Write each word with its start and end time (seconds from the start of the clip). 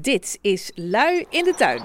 Dit 0.00 0.38
is 0.40 0.70
Lui 0.74 1.26
in 1.30 1.44
de 1.44 1.54
Tuin. 1.56 1.80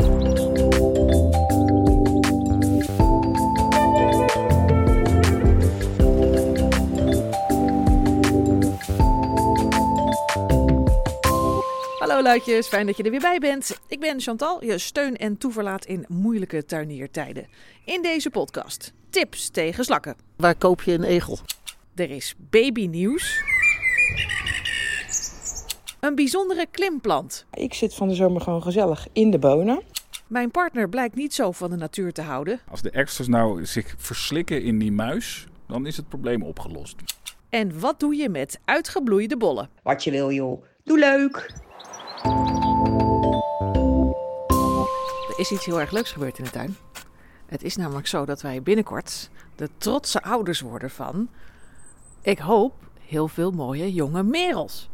Hallo 11.99 12.21
luidjes, 12.21 12.67
fijn 12.67 12.85
dat 12.85 12.97
je 12.97 13.03
er 13.03 13.11
weer 13.11 13.19
bij 13.19 13.39
bent. 13.39 13.79
Ik 13.87 13.99
ben 13.99 14.19
Chantal, 14.19 14.63
je 14.63 14.77
steun 14.77 15.17
en 15.17 15.37
toeverlaat 15.37 15.85
in 15.85 16.05
moeilijke 16.07 16.65
tuiniertijden. 16.65 17.47
In 17.85 18.01
deze 18.01 18.29
podcast 18.29 18.93
tips 19.09 19.49
tegen 19.49 19.83
slakken. 19.83 20.15
Waar 20.37 20.55
koop 20.55 20.81
je 20.81 20.93
een 20.93 21.03
egel? 21.03 21.39
Er 21.95 22.11
is 22.11 22.35
babynieuws. 22.37 23.52
Een 26.03 26.15
bijzondere 26.15 26.65
klimplant. 26.71 27.45
Ik 27.53 27.73
zit 27.73 27.93
van 27.93 28.07
de 28.07 28.13
zomer 28.13 28.41
gewoon 28.41 28.61
gezellig 28.61 29.07
in 29.13 29.31
de 29.31 29.39
bonen. 29.39 29.81
Mijn 30.27 30.51
partner 30.51 30.89
blijkt 30.89 31.15
niet 31.15 31.33
zo 31.33 31.51
van 31.51 31.69
de 31.69 31.75
natuur 31.75 32.13
te 32.13 32.21
houden. 32.21 32.59
Als 32.69 32.81
de 32.81 32.89
extras 32.89 33.27
nou 33.27 33.65
zich 33.65 33.95
verslikken 33.97 34.63
in 34.63 34.79
die 34.79 34.91
muis, 34.91 35.47
dan 35.67 35.85
is 35.85 35.97
het 35.97 36.09
probleem 36.09 36.43
opgelost. 36.43 36.95
En 37.49 37.79
wat 37.79 37.99
doe 37.99 38.15
je 38.15 38.29
met 38.29 38.59
uitgebloeide 38.65 39.37
bollen? 39.37 39.69
Wat 39.83 40.03
je 40.03 40.11
wil, 40.11 40.31
joh. 40.31 40.63
Doe 40.83 40.99
leuk. 40.99 41.51
Er 45.29 45.39
is 45.39 45.51
iets 45.51 45.65
heel 45.65 45.79
erg 45.79 45.91
leuks 45.91 46.11
gebeurd 46.11 46.37
in 46.37 46.43
de 46.43 46.49
tuin. 46.49 46.75
Het 47.45 47.63
is 47.63 47.75
namelijk 47.75 48.07
zo 48.07 48.25
dat 48.25 48.41
wij 48.41 48.61
binnenkort 48.61 49.29
de 49.55 49.69
trotse 49.77 50.23
ouders 50.23 50.61
worden 50.61 50.89
van, 50.89 51.29
ik 52.21 52.39
hoop, 52.39 52.73
heel 53.07 53.27
veel 53.27 53.51
mooie 53.51 53.93
jonge 53.93 54.23
merels. 54.23 54.91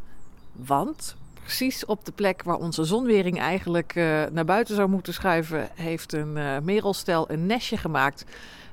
Want 0.52 1.16
precies 1.44 1.85
op 1.85 2.05
de 2.05 2.12
plek 2.12 2.44
waar 2.44 2.55
onze 2.55 2.84
zonwering 2.84 3.40
eigenlijk 3.40 3.95
eh, 3.95 4.23
naar 4.31 4.45
buiten 4.45 4.76
zou 4.76 4.90
moeten 4.90 5.13
schuiven, 5.13 5.70
heeft 5.73 6.13
een 6.13 6.38
eh 6.38 6.57
merelstel 6.59 7.32
een 7.32 7.46
nestje 7.46 7.77
gemaakt 7.77 8.26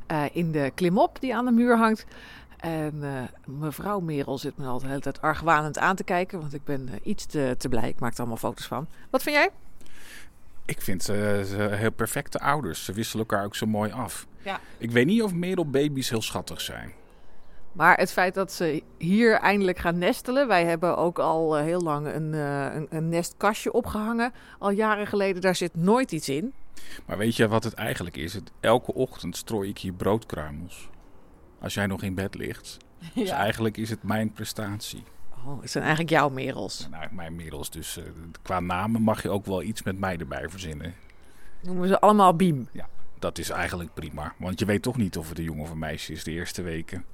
eh, 0.06 0.22
in 0.32 0.52
de 0.52 0.72
klimop 0.74 1.20
die 1.20 1.34
aan 1.34 1.44
de 1.44 1.50
muur 1.50 1.76
hangt. 1.76 2.06
En 2.56 3.04
mevrouw 3.44 4.00
Merel 4.00 4.38
zit 4.38 4.56
me 4.56 4.66
al 4.66 4.78
de 4.78 4.86
hele 4.86 5.00
tijd 5.00 5.20
argwanend 5.20 5.78
aan 5.78 5.96
te 5.96 6.04
kijken, 6.04 6.40
want 6.40 6.54
ik 6.54 6.64
ben 6.64 6.88
iets 7.02 7.26
te, 7.26 7.54
te 7.58 7.68
blij. 7.68 7.88
Ik 7.88 7.98
maak 7.98 8.12
er 8.12 8.18
allemaal 8.18 8.36
foto's 8.36 8.66
van. 8.66 8.86
Wat 9.10 9.22
vind 9.22 9.36
jij? 9.36 9.50
Ik 10.64 10.80
vind 10.80 11.02
ze, 11.02 11.44
ze 11.48 11.56
heel 11.56 11.90
perfecte 11.90 12.38
ouders. 12.38 12.84
Ze 12.84 12.92
wisselen 12.92 13.26
elkaar 13.28 13.44
ook 13.44 13.56
zo 13.56 13.66
mooi 13.66 13.92
af. 13.92 14.26
Ja. 14.42 14.60
Ik 14.78 14.90
weet 14.90 15.06
niet 15.06 15.22
of 15.22 15.32
merelbaby's 15.34 16.10
heel 16.10 16.22
schattig 16.22 16.60
zijn. 16.60 16.92
Maar 17.76 17.98
het 17.98 18.12
feit 18.12 18.34
dat 18.34 18.52
ze 18.52 18.82
hier 18.98 19.34
eindelijk 19.34 19.78
gaan 19.78 19.98
nestelen. 19.98 20.48
Wij 20.48 20.64
hebben 20.64 20.96
ook 20.96 21.18
al 21.18 21.56
eh, 21.56 21.64
heel 21.64 21.80
lang 21.80 22.06
een, 22.06 22.34
eh, 22.34 22.74
een, 22.74 22.86
een 22.90 23.08
nestkastje 23.08 23.72
opgehangen. 23.72 24.32
Al 24.58 24.70
jaren 24.70 25.06
geleden, 25.06 25.42
daar 25.42 25.54
zit 25.54 25.74
nooit 25.74 26.12
iets 26.12 26.28
in. 26.28 26.52
Maar 27.06 27.18
weet 27.18 27.36
je 27.36 27.48
wat 27.48 27.64
het 27.64 27.74
eigenlijk 27.74 28.16
is? 28.16 28.34
Het, 28.34 28.50
elke 28.60 28.94
ochtend 28.94 29.36
strooi 29.36 29.68
ik 29.68 29.78
hier 29.78 29.92
broodkruimels. 29.92 30.88
Als 31.60 31.74
jij 31.74 31.86
nog 31.86 32.02
in 32.02 32.14
bed 32.14 32.34
ligt. 32.34 32.76
Dus 33.14 33.30
eigenlijk 33.30 33.76
is 33.76 33.90
het 33.90 34.02
mijn 34.02 34.32
prestatie. 34.32 35.04
Oh, 35.46 35.60
het 35.60 35.70
zijn 35.70 35.84
eigenlijk 35.84 36.14
jouw 36.14 36.28
merels. 36.28 36.88
Nou, 36.90 37.06
mijn 37.10 37.36
merels. 37.36 37.70
Dus 37.70 37.96
eh, 37.96 38.04
qua 38.42 38.60
namen 38.60 39.02
mag 39.02 39.22
je 39.22 39.30
ook 39.30 39.46
wel 39.46 39.62
iets 39.62 39.82
met 39.82 39.98
mij 39.98 40.16
erbij 40.16 40.48
verzinnen. 40.48 40.94
Noemen 41.62 41.88
ze 41.88 42.00
allemaal 42.00 42.36
Biem. 42.36 42.68
Dat 43.18 43.38
is 43.38 43.50
eigenlijk 43.50 43.94
prima. 43.94 44.34
Want 44.38 44.58
je 44.58 44.64
weet 44.64 44.82
toch 44.82 44.96
niet 44.96 45.16
of 45.16 45.28
het 45.28 45.38
een 45.38 45.44
jongen 45.44 45.62
of 45.62 45.70
een 45.70 45.78
meisje 45.78 46.12
is 46.12 46.24
de 46.24 46.30
eerste 46.30 46.62
weken. 46.62 47.04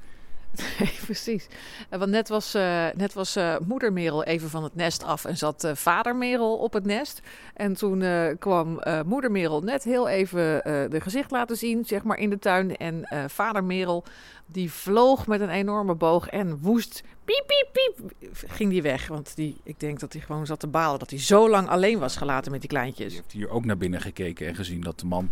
Precies. 1.06 1.46
Eh, 1.88 1.98
Want 1.98 2.10
net 2.10 2.28
was, 2.28 2.54
eh, 2.54 2.86
net 2.94 3.12
was 3.12 3.36
eh, 3.36 3.56
moeder 3.66 3.92
Merel 3.92 4.24
even 4.24 4.50
van 4.50 4.62
het 4.62 4.74
nest 4.74 5.04
af 5.04 5.24
en 5.24 5.36
zat 5.36 5.64
eh, 5.64 5.74
vader 5.74 6.16
Merel 6.16 6.56
op 6.56 6.72
het 6.72 6.84
nest. 6.84 7.20
En 7.54 7.74
toen 7.74 8.04
kwam 8.38 8.80
moeder 9.06 9.30
Merel 9.30 9.60
net 9.60 9.84
heel 9.84 10.08
even 10.08 10.42
de 10.90 11.00
gezicht 11.00 11.30
laten 11.30 11.56
zien, 11.56 11.84
zeg 11.84 12.02
maar, 12.02 12.18
in 12.18 12.30
de 12.30 12.38
tuin. 12.38 12.76
En 12.76 13.08
vader 13.26 13.64
Merel, 13.64 14.04
die 14.46 14.72
vloog 14.72 15.26
met 15.26 15.40
een 15.40 15.50
enorme 15.50 15.94
boog 15.94 16.28
en 16.28 16.58
woest, 16.60 17.02
piep, 17.46 17.72
piep, 17.72 18.12
piep, 18.18 18.50
ging 18.50 18.70
die 18.70 18.82
weg. 18.82 19.06
Want 19.06 19.36
die, 19.36 19.60
ik 19.62 19.80
denk 19.80 20.00
dat 20.00 20.12
hij 20.12 20.22
gewoon 20.22 20.46
zat 20.46 20.60
te 20.60 20.66
balen 20.66 20.98
dat 20.98 21.10
hij 21.10 21.18
zo 21.18 21.50
lang 21.50 21.68
alleen 21.68 21.98
was 21.98 22.16
gelaten 22.16 22.50
met 22.50 22.60
die 22.60 22.70
kleintjes. 22.70 23.14
heeft 23.14 23.32
hier 23.32 23.50
ook 23.50 23.64
naar 23.64 23.76
binnen 23.76 24.00
gekeken 24.00 24.46
en 24.46 24.54
gezien 24.54 24.80
dat 24.80 25.00
de 25.00 25.06
man 25.06 25.28
80% 25.28 25.30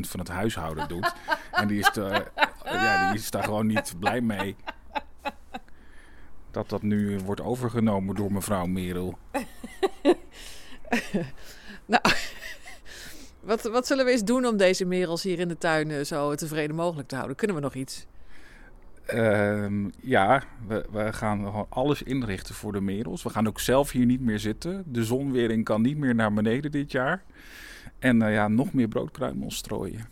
van 0.00 0.20
het 0.20 0.28
huishouden 0.28 0.88
doet. 0.88 1.14
en 1.52 1.68
die 1.68 1.78
is, 1.78 1.96
er, 1.96 2.32
ja, 2.64 3.10
die 3.10 3.20
is 3.20 3.30
daar 3.30 3.44
gewoon 3.44 3.66
niet 3.66 3.94
blij 3.98 4.20
mee. 4.20 4.56
Dat 6.50 6.68
dat 6.68 6.82
nu 6.82 7.18
wordt 7.24 7.40
overgenomen 7.40 8.14
door 8.14 8.32
mevrouw 8.32 8.66
Merel. 8.66 9.18
Nou, 11.90 12.02
wat, 13.50 13.62
wat 13.62 13.86
zullen 13.86 14.04
we 14.04 14.10
eens 14.10 14.24
doen 14.24 14.46
om 14.46 14.56
deze 14.56 14.84
merels 14.84 15.22
hier 15.22 15.38
in 15.38 15.48
de 15.48 15.58
tuin 15.58 15.90
eh, 15.90 16.04
zo 16.04 16.34
tevreden 16.34 16.76
mogelijk 16.76 17.08
te 17.08 17.14
houden? 17.14 17.36
Kunnen 17.36 17.56
we 17.56 17.62
nog 17.62 17.74
iets? 17.74 18.06
Ehm, 19.10 19.88
ja, 20.00 20.42
we, 20.66 20.84
we 20.90 21.12
gaan 21.12 21.44
gewoon 21.44 21.66
alles 21.68 22.02
inrichten 22.02 22.54
voor 22.54 22.72
de 22.72 22.80
merels. 22.80 23.22
We 23.22 23.30
gaan 23.30 23.46
ook 23.46 23.60
zelf 23.60 23.90
hier 23.90 24.06
niet 24.06 24.20
meer 24.20 24.38
zitten. 24.38 24.82
De 24.86 25.04
zonwering 25.04 25.64
kan 25.64 25.82
niet 25.82 25.96
meer 25.96 26.14
naar 26.14 26.32
beneden 26.32 26.70
dit 26.70 26.92
jaar. 26.92 27.22
En 27.98 28.22
eh, 28.22 28.32
ja, 28.32 28.48
nog 28.48 28.72
meer 28.72 28.88
broodkruimels 28.88 29.56
strooien. 29.56 30.08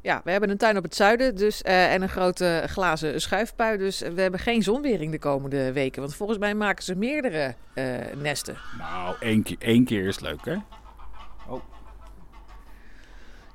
Ja, 0.00 0.20
we 0.24 0.30
hebben 0.30 0.50
een 0.50 0.56
tuin 0.56 0.76
op 0.76 0.82
het 0.82 0.94
zuiden 0.94 1.36
dus, 1.36 1.62
eh, 1.62 1.92
en 1.92 2.02
een 2.02 2.08
grote 2.08 2.62
glazen 2.66 3.20
schuifpui. 3.20 3.78
Dus 3.78 4.00
we 4.00 4.20
hebben 4.20 4.40
geen 4.40 4.62
zonwering 4.62 5.12
de 5.12 5.18
komende 5.18 5.72
weken. 5.72 6.00
Want 6.00 6.14
volgens 6.14 6.38
mij 6.38 6.54
maken 6.54 6.84
ze 6.84 6.94
meerdere 6.94 7.54
eh, 7.74 7.84
nesten. 8.16 8.56
Nou, 8.78 9.16
één 9.20 9.42
keer, 9.42 9.56
één 9.58 9.84
keer 9.84 10.06
is 10.06 10.20
leuk, 10.20 10.44
hè? 10.44 10.56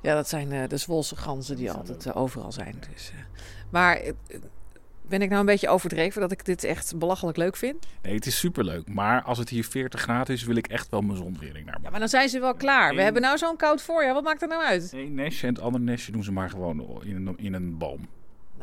Ja, 0.02 0.14
dat 0.14 0.28
zijn 0.28 0.68
de 0.68 0.76
Zwolse 0.76 1.16
ganzen 1.16 1.56
die 1.56 1.72
altijd 1.72 2.14
overal 2.14 2.52
zijn. 2.52 2.74
Dus. 2.92 3.12
Maar 3.70 4.00
ben 5.08 5.22
ik 5.22 5.28
nou 5.28 5.40
een 5.40 5.46
beetje 5.46 5.68
overdreven 5.68 6.20
dat 6.20 6.32
ik 6.32 6.44
dit 6.44 6.64
echt 6.64 6.98
belachelijk 6.98 7.36
leuk 7.36 7.56
vind? 7.56 7.86
Nee, 8.02 8.14
het 8.14 8.26
is 8.26 8.38
superleuk. 8.38 8.88
Maar 8.88 9.22
als 9.22 9.38
het 9.38 9.48
hier 9.48 9.64
40 9.64 10.00
graden 10.00 10.34
is, 10.34 10.44
wil 10.44 10.56
ik 10.56 10.66
echt 10.66 10.90
wel 10.90 11.00
mijn 11.00 11.16
zonwering 11.16 11.66
naar 11.66 11.78
Ja, 11.82 11.90
maar 11.90 12.00
dan 12.00 12.08
zijn 12.08 12.28
ze 12.28 12.40
wel 12.40 12.54
klaar. 12.54 12.94
We 12.94 13.02
hebben 13.02 13.22
nou 13.22 13.38
zo'n 13.38 13.56
koud 13.56 13.82
voorjaar. 13.82 14.14
Wat 14.14 14.24
maakt 14.24 14.42
er 14.42 14.48
nou 14.48 14.64
uit? 14.64 14.92
Eén 14.92 15.14
nestje 15.14 15.46
en 15.46 15.54
het 15.54 15.62
andere 15.62 15.84
nestje 15.84 16.12
doen 16.12 16.24
ze 16.24 16.32
maar 16.32 16.50
gewoon 16.50 17.02
in 17.04 17.26
een, 17.26 17.38
in 17.38 17.54
een 17.54 17.78
boom. 17.78 18.08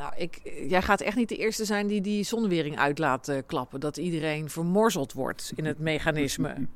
Nou, 0.00 0.12
ik, 0.16 0.40
jij 0.68 0.82
gaat 0.82 1.00
echt 1.00 1.16
niet 1.16 1.28
de 1.28 1.36
eerste 1.36 1.64
zijn 1.64 1.86
die 1.86 2.00
die 2.00 2.24
zonwering 2.24 2.78
uit 2.78 2.98
laat 2.98 3.28
eh, 3.28 3.38
klappen. 3.46 3.80
Dat 3.80 3.96
iedereen 3.96 4.50
vermorzeld 4.50 5.12
wordt 5.12 5.52
in 5.54 5.64
het 5.64 5.78
mechanisme. 5.78 6.54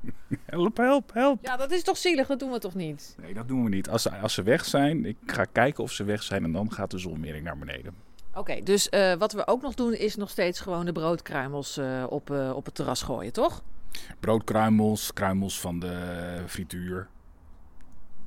Help, 0.44 0.76
help, 0.76 1.12
help. 1.12 1.38
Ja, 1.42 1.56
dat 1.56 1.70
is 1.70 1.82
toch 1.82 1.96
zielig? 1.96 2.26
Dat 2.26 2.38
doen 2.38 2.50
we 2.50 2.58
toch 2.58 2.74
niet? 2.74 3.16
Nee, 3.20 3.34
dat 3.34 3.48
doen 3.48 3.64
we 3.64 3.68
niet. 3.68 3.88
Als 3.88 4.02
ze, 4.02 4.16
als 4.16 4.34
ze 4.34 4.42
weg 4.42 4.64
zijn, 4.64 5.04
ik 5.04 5.16
ga 5.26 5.44
kijken 5.44 5.82
of 5.82 5.92
ze 5.92 6.04
weg 6.04 6.22
zijn 6.22 6.44
en 6.44 6.52
dan 6.52 6.72
gaat 6.72 6.90
de 6.90 6.98
zonwering 6.98 7.44
naar 7.44 7.58
beneden. 7.58 7.94
Oké, 8.34 8.62
dus 8.62 8.88
eh, 8.88 9.14
wat 9.14 9.32
we 9.32 9.46
ook 9.46 9.62
nog 9.62 9.74
doen 9.74 9.94
is 9.94 10.16
nog 10.16 10.30
steeds 10.30 10.60
gewoon 10.60 10.84
de 10.84 10.92
broodkruimels 10.92 11.76
eh, 11.76 12.04
op, 12.08 12.30
eh, 12.30 12.52
op 12.56 12.64
het 12.64 12.74
terras 12.74 13.02
gooien, 13.02 13.32
toch? 13.32 13.62
Broodkruimels, 14.20 15.12
kruimels 15.12 15.60
van 15.60 15.78
de 15.78 16.42
frituur. 16.46 17.08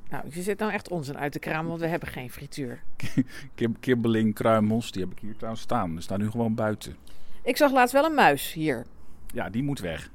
Nou, 0.09 0.23
je 0.29 0.41
zit 0.41 0.59
nou 0.59 0.71
echt 0.71 0.89
onzin 0.89 1.17
uit 1.17 1.31
te 1.31 1.39
kramen, 1.39 1.67
want 1.67 1.79
we 1.79 1.87
hebben 1.87 2.09
geen 2.09 2.31
frituur. 2.31 2.83
Kib 3.55 3.75
kibbeling, 3.79 4.33
kruimels, 4.33 4.91
die 4.91 5.03
heb 5.03 5.11
ik 5.11 5.19
hier 5.19 5.35
trouwens 5.35 5.63
staan. 5.63 5.91
Die 5.91 6.01
staan 6.01 6.19
nu 6.19 6.29
gewoon 6.29 6.55
buiten. 6.55 6.95
Ik 7.43 7.57
zag 7.57 7.71
laatst 7.71 7.93
wel 7.93 8.05
een 8.05 8.13
muis 8.13 8.53
hier. 8.53 8.85
Ja, 9.33 9.49
die 9.49 9.63
moet 9.63 9.79
weg. 9.79 10.09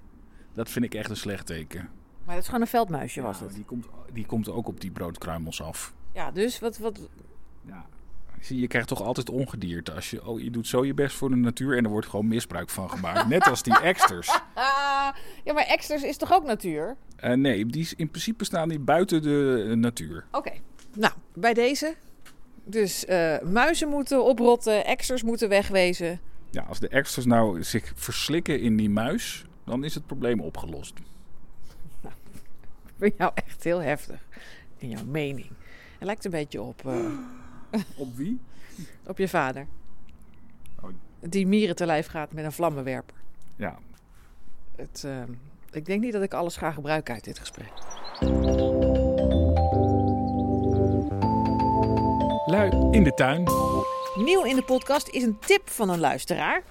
Dat 0.53 0.71
vind 0.71 0.85
ik 0.85 0.95
echt 0.95 1.11
een 1.11 1.17
slecht 1.17 1.47
teken. 1.47 1.89
Maar 2.25 2.35
dat 2.35 2.43
is 2.43 2.47
gewoon 2.47 2.61
een 2.61 2.67
veldmuisje, 2.67 3.21
was 3.21 3.39
Ja, 3.39 3.45
het. 3.45 3.55
Die 3.55 3.65
komt, 3.65 3.87
die 4.13 4.27
komt 4.27 4.49
ook 4.49 4.69
op 4.69 4.81
die 4.81 4.91
broodkruimels 4.91 5.63
af. 5.63 5.95
Ja, 6.13 6.31
dus 6.31 6.59
wat... 6.59 6.79
wat 6.79 7.09
Ja. 7.67 7.87
Je 8.49 8.67
krijgt 8.67 8.89
toch 8.89 9.03
altijd 9.03 9.31
ongedierte. 9.31 9.93
Als 9.93 10.11
je, 10.11 10.27
oh, 10.27 10.41
je 10.41 10.51
doet 10.51 10.67
zo 10.67 10.85
je 10.85 10.95
best 10.95 11.17
voor 11.17 11.29
de 11.31 11.37
natuur 11.37 11.77
en 11.77 11.85
er 11.85 11.91
wordt 11.91 12.07
gewoon 12.07 12.29
misbruik 12.29 12.71
van 12.71 12.91
gemaakt. 12.91 13.29
Net 13.29 13.47
als 13.49 13.63
die 13.63 13.79
exters. 13.81 14.29
Ja, 15.45 15.53
maar 15.53 15.65
extras 15.67 16.03
is 16.03 16.17
toch 16.17 16.33
ook 16.33 16.45
natuur? 16.45 16.97
Eh, 17.17 17.33
nee, 17.33 17.67
die, 17.67 17.81
is- 17.81 17.95
in 17.95 18.09
principe 18.11 18.45
staan 18.45 18.69
die 18.69 18.79
buiten 18.79 19.23
de 19.23 19.67
eh, 19.71 19.77
natuur. 19.77 20.25
Oké, 20.33 20.51
nou, 20.97 21.13
bij 21.35 21.55
deze. 21.55 21.95
Dus 22.65 23.05
eh, 23.05 23.41
muizen 23.41 23.89
moeten 23.89 24.25
oprotten, 24.25 24.85
extras 24.85 25.23
moeten 25.23 25.49
wegwezen. 25.49 26.21
Ja, 26.51 26.63
als 26.63 26.79
de 26.81 26.89
extras 26.89 27.25
nou 27.25 27.63
zich 27.65 27.93
verslikken 27.95 28.61
in 28.61 28.77
die 28.77 28.91
muis, 28.91 29.45
dan 29.65 29.85
is 29.85 29.95
het 29.95 30.07
probleem 30.07 30.41
opgelost. 30.41 30.95
Ik 32.03 32.11
vind 32.99 33.15
jou 33.19 33.31
echt 33.35 33.65
heel 33.65 33.81
heftig 33.81 34.21
in 34.79 34.89
jouw 34.89 35.05
mening. 35.05 35.49
Het 35.99 36.05
lijkt 36.07 36.25
een 36.25 36.31
beetje 36.31 36.63
op, 36.63 36.83
Op 37.97 38.17
wie? 38.17 38.41
op 39.07 39.19
je 39.19 39.29
vader. 39.29 39.67
Oh. 40.81 40.91
Die 41.21 41.47
mieren 41.47 41.77
te 41.77 41.87
lijf 41.87 42.07
gaat 42.07 42.33
met 42.33 42.45
een 42.45 42.53
vlammenwerper. 42.53 43.17
Ja, 43.57 43.79
Het, 44.77 45.05
eh, 45.05 45.23
ik 45.71 45.87
denk 45.87 46.01
niet 46.01 46.13
dat 46.13 46.23
ik 46.23 46.35
alles 46.35 46.57
ga 46.57 46.73
gebruiken 46.73 47.15
uit 47.15 47.25
dit 47.25 47.39
gesprek. 47.39 47.73
lui 52.53 52.71
in 52.91 53.05
de 53.05 53.15
tuin. 53.15 53.45
Nieuw 54.15 54.45
in 54.45 54.57
de 54.57 54.63
podcast 54.63 55.09
is 55.09 55.23
een 55.23 55.39
tip 55.47 55.71
van 55.71 55.89
een 55.89 55.99
luisteraar. 56.01 56.63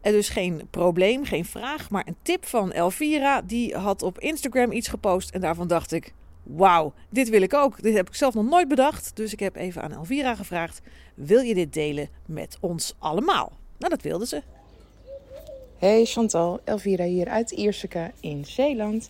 En 0.00 0.12
dus 0.12 0.28
geen 0.28 0.66
probleem, 0.70 1.24
geen 1.24 1.44
vraag, 1.44 1.90
maar 1.90 2.06
een 2.06 2.16
tip 2.22 2.46
van 2.46 2.72
Elvira. 2.72 3.42
Die 3.42 3.76
had 3.76 4.02
op 4.02 4.18
Instagram 4.18 4.72
iets 4.72 4.88
gepost 4.88 5.30
en 5.30 5.40
daarvan 5.40 5.68
dacht 5.68 5.92
ik... 5.92 6.12
Wauw, 6.44 6.92
dit 7.08 7.28
wil 7.28 7.42
ik 7.42 7.54
ook. 7.54 7.82
Dit 7.82 7.94
heb 7.94 8.08
ik 8.08 8.14
zelf 8.14 8.34
nog 8.34 8.44
nooit 8.44 8.68
bedacht. 8.68 9.16
Dus 9.16 9.32
ik 9.32 9.40
heb 9.40 9.56
even 9.56 9.82
aan 9.82 9.92
Elvira 9.92 10.34
gevraagd: 10.34 10.80
wil 11.14 11.40
je 11.40 11.54
dit 11.54 11.72
delen 11.72 12.08
met 12.26 12.56
ons 12.60 12.94
allemaal? 12.98 13.52
Nou, 13.78 13.90
dat 13.90 14.02
wilde 14.02 14.26
ze. 14.26 14.42
Hey 15.78 16.04
Chantal, 16.04 16.60
Elvira 16.64 17.04
hier 17.04 17.28
uit 17.28 17.50
Ierseke 17.50 18.10
in 18.20 18.44
Zeeland. 18.44 19.08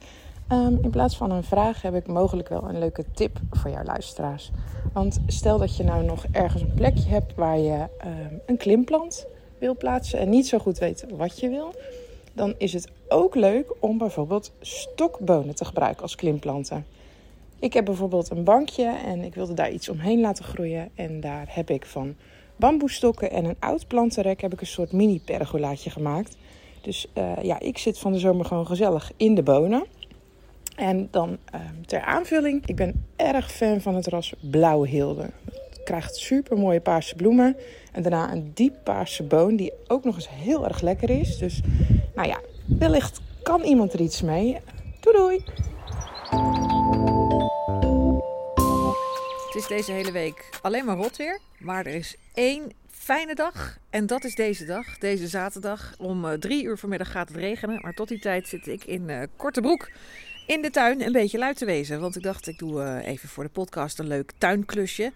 Um, 0.53 0.79
in 0.83 0.91
plaats 0.91 1.17
van 1.17 1.31
een 1.31 1.45
vraag 1.45 1.83
heb 1.83 1.95
ik 1.95 2.07
mogelijk 2.07 2.49
wel 2.49 2.69
een 2.69 2.79
leuke 2.79 3.05
tip 3.15 3.41
voor 3.51 3.71
jouw 3.71 3.85
luisteraars. 3.85 4.51
Want 4.93 5.21
stel 5.27 5.59
dat 5.59 5.77
je 5.77 5.85
nou 5.85 6.05
nog 6.05 6.25
ergens 6.33 6.63
een 6.63 6.75
plekje 6.75 7.09
hebt 7.09 7.35
waar 7.35 7.59
je 7.59 7.87
um, 8.05 8.41
een 8.47 8.57
klimplant 8.57 9.27
wil 9.59 9.77
plaatsen 9.77 10.19
en 10.19 10.29
niet 10.29 10.49
zo 10.49 10.59
goed 10.59 10.79
weet 10.79 11.07
wat 11.17 11.41
je 11.41 11.49
wil, 11.49 11.75
dan 12.33 12.55
is 12.59 12.73
het 12.73 12.89
ook 13.09 13.35
leuk 13.35 13.75
om 13.81 13.99
bijvoorbeeld 13.99 14.53
stokbonen 14.61 15.55
te 15.55 15.65
gebruiken 15.65 16.03
als 16.03 16.15
klimplanten. 16.15 16.87
Ik 17.65 17.73
heb 17.73 17.85
bijvoorbeeld 17.85 18.31
een 18.31 18.45
bankje 18.45 18.85
en 19.05 19.21
ik 19.21 19.35
wilde 19.35 19.55
daar 19.55 19.71
iets 19.71 19.89
omheen 19.89 20.21
laten 20.21 20.45
groeien. 20.45 20.91
En 20.95 21.21
daar 21.21 21.47
heb 21.49 21.71
ik 21.71 21.87
van 21.87 22.15
bamboestokken 22.57 23.31
en 23.31 23.45
een 23.45 23.57
oud 23.59 23.87
plantenrek 23.87 24.41
heb 24.41 24.53
ik 24.53 24.61
een 24.61 24.67
soort 24.67 24.93
mini 24.93 25.21
pergolaatje 25.21 25.91
gemaakt. 25.91 26.37
Dus 26.81 27.07
uh, 27.15 27.33
ja, 27.43 27.61
ik 27.61 27.79
zit 27.79 27.99
van 27.99 28.13
de 28.13 28.19
zomer 28.19 28.45
gewoon 28.45 28.67
gezellig 28.67 29.13
in 29.17 29.35
de 29.35 29.43
bonen. 29.43 29.85
En 30.77 31.09
dan 31.11 31.29
uh, 31.55 31.61
ter 31.87 32.01
aanvulling, 32.01 32.67
ik 32.67 32.77
ben 32.77 33.07
erg 33.17 33.53
fan 33.53 33.81
van 33.81 33.95
het 33.95 34.07
ras 34.07 34.35
blauwe 34.41 34.89
hilde. 34.89 35.31
Het 35.45 35.83
krijgt 35.85 36.17
super 36.17 36.59
mooie 36.59 36.81
paarse 36.81 37.15
bloemen. 37.15 37.57
En 37.93 38.03
daarna 38.03 38.33
een 38.33 38.51
diep 38.55 38.75
paarse 38.83 39.23
boon 39.23 39.57
die 39.57 39.73
ook 39.87 40.05
nog 40.05 40.15
eens 40.15 40.29
heel 40.31 40.65
erg 40.65 40.81
lekker 40.81 41.11
is. 41.11 41.39
Dus 41.39 41.61
nou 42.15 42.29
ja, 42.29 42.41
wellicht 42.79 43.21
kan 43.43 43.63
iemand 43.63 43.93
er 43.93 44.01
iets 44.01 44.23
mee. 44.23 44.57
Doei 45.01 45.17
doei! 45.17 45.45
Het 49.55 49.63
is 49.63 49.69
deze 49.69 49.93
hele 49.93 50.13
week 50.13 50.49
alleen 50.63 50.85
maar 50.85 50.97
rot 50.97 51.17
weer. 51.17 51.41
Maar 51.59 51.87
er 51.87 51.95
is 51.95 52.17
één 52.33 52.73
fijne 52.91 53.35
dag. 53.35 53.79
En 53.91 54.07
dat 54.07 54.25
is 54.25 54.35
deze 54.35 54.65
dag, 54.65 54.99
deze 54.99 55.29
zaterdag. 55.29 55.95
Om 55.99 56.25
uh, 56.25 56.33
drie 56.33 56.65
uur 56.65 56.79
vanmiddag 56.79 57.11
gaat 57.11 57.29
het 57.29 57.37
regenen. 57.37 57.81
Maar 57.81 57.95
tot 57.95 58.09
die 58.09 58.19
tijd 58.19 58.49
zit 58.49 58.67
ik 58.67 58.85
in 58.85 59.09
uh, 59.09 59.23
korte 59.37 59.61
broek 59.61 59.91
in 60.47 60.63
de 60.63 60.71
tuin 60.71 61.01
een 61.01 61.13
beetje 61.13 61.39
luid 61.39 61.57
te 61.57 61.65
wezen. 61.65 62.01
Want 62.01 62.17
ik 62.17 62.23
dacht, 62.23 62.47
ik 62.47 62.59
doe 62.59 62.83
uh, 62.83 63.07
even 63.07 63.29
voor 63.29 63.45
de 63.45 63.51
podcast 63.51 63.99
een 63.99 64.07
leuk 64.07 64.33
tuinklusje. 64.39 65.13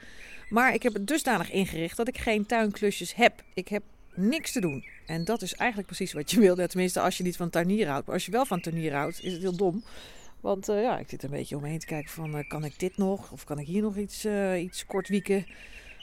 Maar 0.48 0.74
ik 0.74 0.82
heb 0.82 0.92
het 0.92 1.06
dusdanig 1.06 1.50
ingericht 1.50 1.96
dat 1.96 2.08
ik 2.08 2.18
geen 2.18 2.46
tuinklusjes 2.46 3.14
heb. 3.14 3.42
Ik 3.54 3.68
heb 3.68 3.82
niks 4.14 4.52
te 4.52 4.60
doen. 4.60 4.84
En 5.06 5.24
dat 5.24 5.42
is 5.42 5.54
eigenlijk 5.54 5.88
precies 5.88 6.12
wat 6.12 6.30
je 6.30 6.40
wilde. 6.40 6.68
Tenminste, 6.68 7.00
als 7.00 7.16
je 7.16 7.22
niet 7.22 7.36
van 7.36 7.50
tuinieren 7.50 7.90
houdt. 7.90 8.06
Maar 8.06 8.14
als 8.14 8.26
je 8.26 8.32
wel 8.32 8.46
van 8.46 8.60
tuinieren 8.60 8.98
houdt, 8.98 9.22
is 9.22 9.32
het 9.32 9.42
heel 9.42 9.56
dom. 9.56 9.84
Want 10.40 10.68
uh, 10.68 10.82
ja, 10.82 10.98
ik 10.98 11.08
zit 11.08 11.22
een 11.22 11.30
beetje 11.30 11.56
omheen 11.56 11.78
te 11.78 11.86
kijken 11.86 12.10
van, 12.10 12.36
uh, 12.36 12.48
kan 12.48 12.64
ik 12.64 12.78
dit 12.78 12.96
nog? 12.96 13.32
Of 13.32 13.44
kan 13.44 13.58
ik 13.58 13.66
hier 13.66 13.82
nog 13.82 13.96
iets, 13.96 14.24
uh, 14.24 14.62
iets 14.62 14.86
kort 14.86 15.08
wieken? 15.08 15.46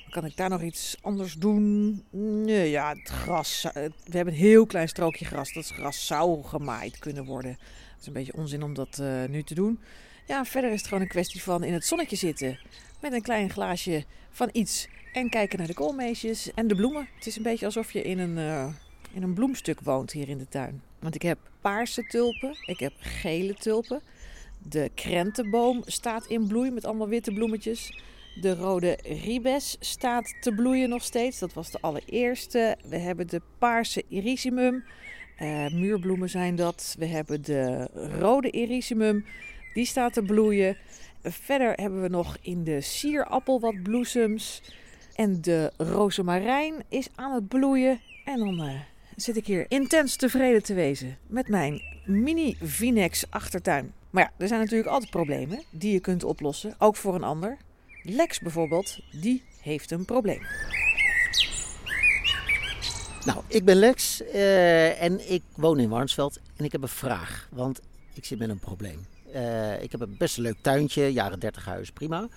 Kan 0.10 0.26
ik 0.26 0.38
daar 0.38 0.50
nog 0.50 0.62
iets 0.62 0.98
anders 1.02 1.34
doen? 1.34 2.04
Nee, 2.10 2.70
ja, 2.70 2.90
het 2.90 3.10
gras. 3.10 3.68
We 3.74 3.92
hebben 4.12 4.34
een 4.34 4.40
heel 4.40 4.66
klein 4.66 4.88
strookje 4.88 5.26
gras. 5.26 5.54
Dat 5.54 5.68
gras 5.68 6.06
zou 6.06 6.44
gemaaid 6.44 7.00
kunnen 7.00 7.26
worden. 7.26 7.52
Het 7.52 8.02
is 8.02 8.08
een 8.08 8.14
beetje 8.14 8.34
onzin 8.34 8.64
om 8.64 8.74
dat 8.74 9.02
nu 9.30 9.44
te 9.44 9.54
doen. 9.54 9.80
Ja, 10.28 10.46
verder 10.46 10.72
is 10.72 10.78
het 10.78 10.88
gewoon 10.88 11.04
een 11.04 11.10
kwestie 11.10 11.42
van 11.42 11.64
in 11.64 11.74
het 11.74 11.86
zonnetje 11.86 12.16
zitten. 12.16 12.60
Met 13.02 13.14
een 13.14 13.22
klein 13.22 13.50
glaasje 13.50 14.06
van 14.30 14.50
iets. 14.52 14.88
En 15.14 15.30
kijken 15.30 15.58
naar 15.58 15.68
de 15.68 15.74
koolmeesjes 15.74 16.54
en 16.54 16.68
de 16.68 16.76
bloemen. 16.76 17.08
Het 17.16 17.28
is 17.28 17.36
een 17.36 17.44
beetje 17.44 17.66
alsof 17.66 17.92
je 17.92 18.02
in 18.02 18.20
een, 18.20 18.38
in 19.14 19.24
een 19.24 19.34
bloemstuk 19.34 19.82
woont 19.82 20.12
hier 20.12 20.30
in 20.30 20.38
de 20.38 20.48
tuin. 20.48 20.82
Want 21.00 21.16
ik 21.16 21.22
heb 21.22 21.38
paarse 21.62 22.08
tulpen. 22.08 22.58
Ik 22.66 22.80
heb 22.80 22.94
gele 23.00 23.54
tulpen. 23.54 24.02
De 24.70 24.92
krentenboom 24.96 25.82
staat 25.86 26.26
in 26.26 26.48
bloei 26.48 26.72
met 26.72 26.86
allemaal 26.86 27.08
witte 27.08 27.32
bloemetjes. 27.32 28.04
De 28.42 28.56
rode 28.56 28.98
ribes 29.04 29.78
staat 29.80 30.36
te 30.42 30.52
bloeien 30.52 30.90
nog 30.90 31.04
steeds. 31.04 31.40
Dat 31.40 31.54
was 31.54 31.72
de 31.72 31.78
allereerste. 31.82 32.78
We 32.90 32.98
hebben 32.98 33.28
de 33.28 33.42
paarse 33.58 34.04
irisimum. 34.08 34.84
Uh, 35.40 35.70
muurbloemen 35.70 36.30
zijn 36.30 36.56
dat. 36.56 36.96
We 37.00 37.06
hebben 37.06 37.42
de 37.42 37.90
rode 38.20 38.50
irisimum. 38.52 39.26
Die 39.74 39.86
staat 39.86 40.14
te 40.14 40.22
bloeien. 40.22 40.78
Verder 41.24 41.74
hebben 41.74 42.02
we 42.02 42.08
nog 42.08 42.38
in 42.42 42.64
de 42.64 42.82
sierappel 42.82 43.60
wat 43.60 43.84
bloesems. 43.84 44.62
En 45.16 45.42
de 45.42 45.72
rozemarijn 45.78 46.84
is 46.90 47.08
aan 47.16 47.34
het 47.34 47.48
bloeien. 47.48 48.00
En 48.26 48.40
dan 48.40 48.62
uh, 48.62 48.80
zit 49.16 49.38
ik 49.38 49.46
hier 49.46 49.66
intens 49.68 50.16
tevreden 50.16 50.64
te 50.64 50.74
wezen 50.74 51.18
met 51.28 51.48
mijn 51.48 51.82
mini 52.06 52.58
Vinex 52.62 53.26
achtertuin. 53.30 53.94
Maar 54.16 54.24
ja, 54.24 54.32
er 54.38 54.48
zijn 54.48 54.60
natuurlijk 54.60 54.90
altijd 54.90 55.12
problemen 55.12 55.64
die 55.70 55.94
je 55.94 56.00
kunt 56.00 56.24
oplossen, 56.24 56.76
ook 56.78 56.96
voor 56.96 57.16
een 57.16 57.24
ander. 57.24 57.58
Lex 58.02 58.40
bijvoorbeeld, 58.40 59.00
die 59.12 59.44
heeft 59.62 59.92
een 59.92 60.06
probleem. 60.06 60.42
Nou, 63.26 63.44
ik 63.48 63.66
ben 63.66 63.76
Lex 63.76 64.22
uh, 64.22 65.02
en 65.02 65.32
ik 65.32 65.42
woon 65.56 65.80
in 65.80 65.90
Warnsveld 65.90 66.40
en 66.56 66.66
ik 66.66 66.72
heb 66.72 66.82
een 66.82 66.88
vraag, 66.88 67.48
want 67.52 67.82
ik 68.14 68.26
zit 68.26 68.40
met 68.40 68.50
een 68.50 68.60
probleem. 68.60 69.06
Uh, 69.34 69.82
ik 69.82 69.92
heb 69.92 70.02
een 70.02 70.16
best 70.18 70.38
leuk 70.38 70.58
tuintje, 70.62 71.14
jaren 71.14 71.40
30 71.40 71.66
huis, 71.66 71.92
prima. 71.92 72.28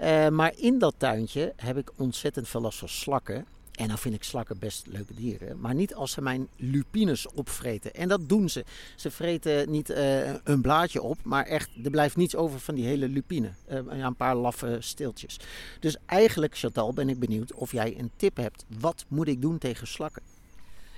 Uh, 0.00 0.28
maar 0.28 0.52
in 0.56 0.78
dat 0.78 0.94
tuintje 0.96 1.52
heb 1.56 1.76
ik 1.76 1.90
ontzettend 1.96 2.48
veel 2.48 2.60
last 2.60 2.78
van 2.78 2.88
slakken. 2.88 3.46
En 3.72 3.88
dan 3.88 3.98
vind 3.98 4.14
ik 4.14 4.22
slakken 4.22 4.58
best 4.58 4.86
leuke 4.86 5.14
dieren. 5.14 5.60
Maar 5.60 5.74
niet 5.74 5.94
als 5.94 6.12
ze 6.12 6.22
mijn 6.22 6.48
lupines 6.56 7.28
opvreten. 7.28 7.94
En 7.94 8.08
dat 8.08 8.28
doen 8.28 8.48
ze. 8.48 8.64
Ze 8.96 9.10
vreten 9.10 9.70
niet 9.70 9.90
uh, 9.90 10.34
een 10.44 10.60
blaadje 10.60 11.02
op, 11.02 11.18
maar 11.22 11.46
echt, 11.46 11.70
er 11.84 11.90
blijft 11.90 12.16
niets 12.16 12.36
over 12.36 12.60
van 12.60 12.74
die 12.74 12.84
hele 12.84 13.08
lupine. 13.08 13.52
Uh, 13.70 13.78
ja, 13.90 14.06
een 14.06 14.16
paar 14.16 14.36
laffe 14.36 14.76
steeltjes. 14.80 15.40
Dus 15.80 15.96
eigenlijk, 16.06 16.56
Chantal, 16.56 16.92
ben 16.92 17.08
ik 17.08 17.18
benieuwd 17.18 17.52
of 17.52 17.72
jij 17.72 17.98
een 17.98 18.10
tip 18.16 18.36
hebt. 18.36 18.64
Wat 18.80 19.04
moet 19.08 19.28
ik 19.28 19.42
doen 19.42 19.58
tegen 19.58 19.86
slakken? 19.86 20.22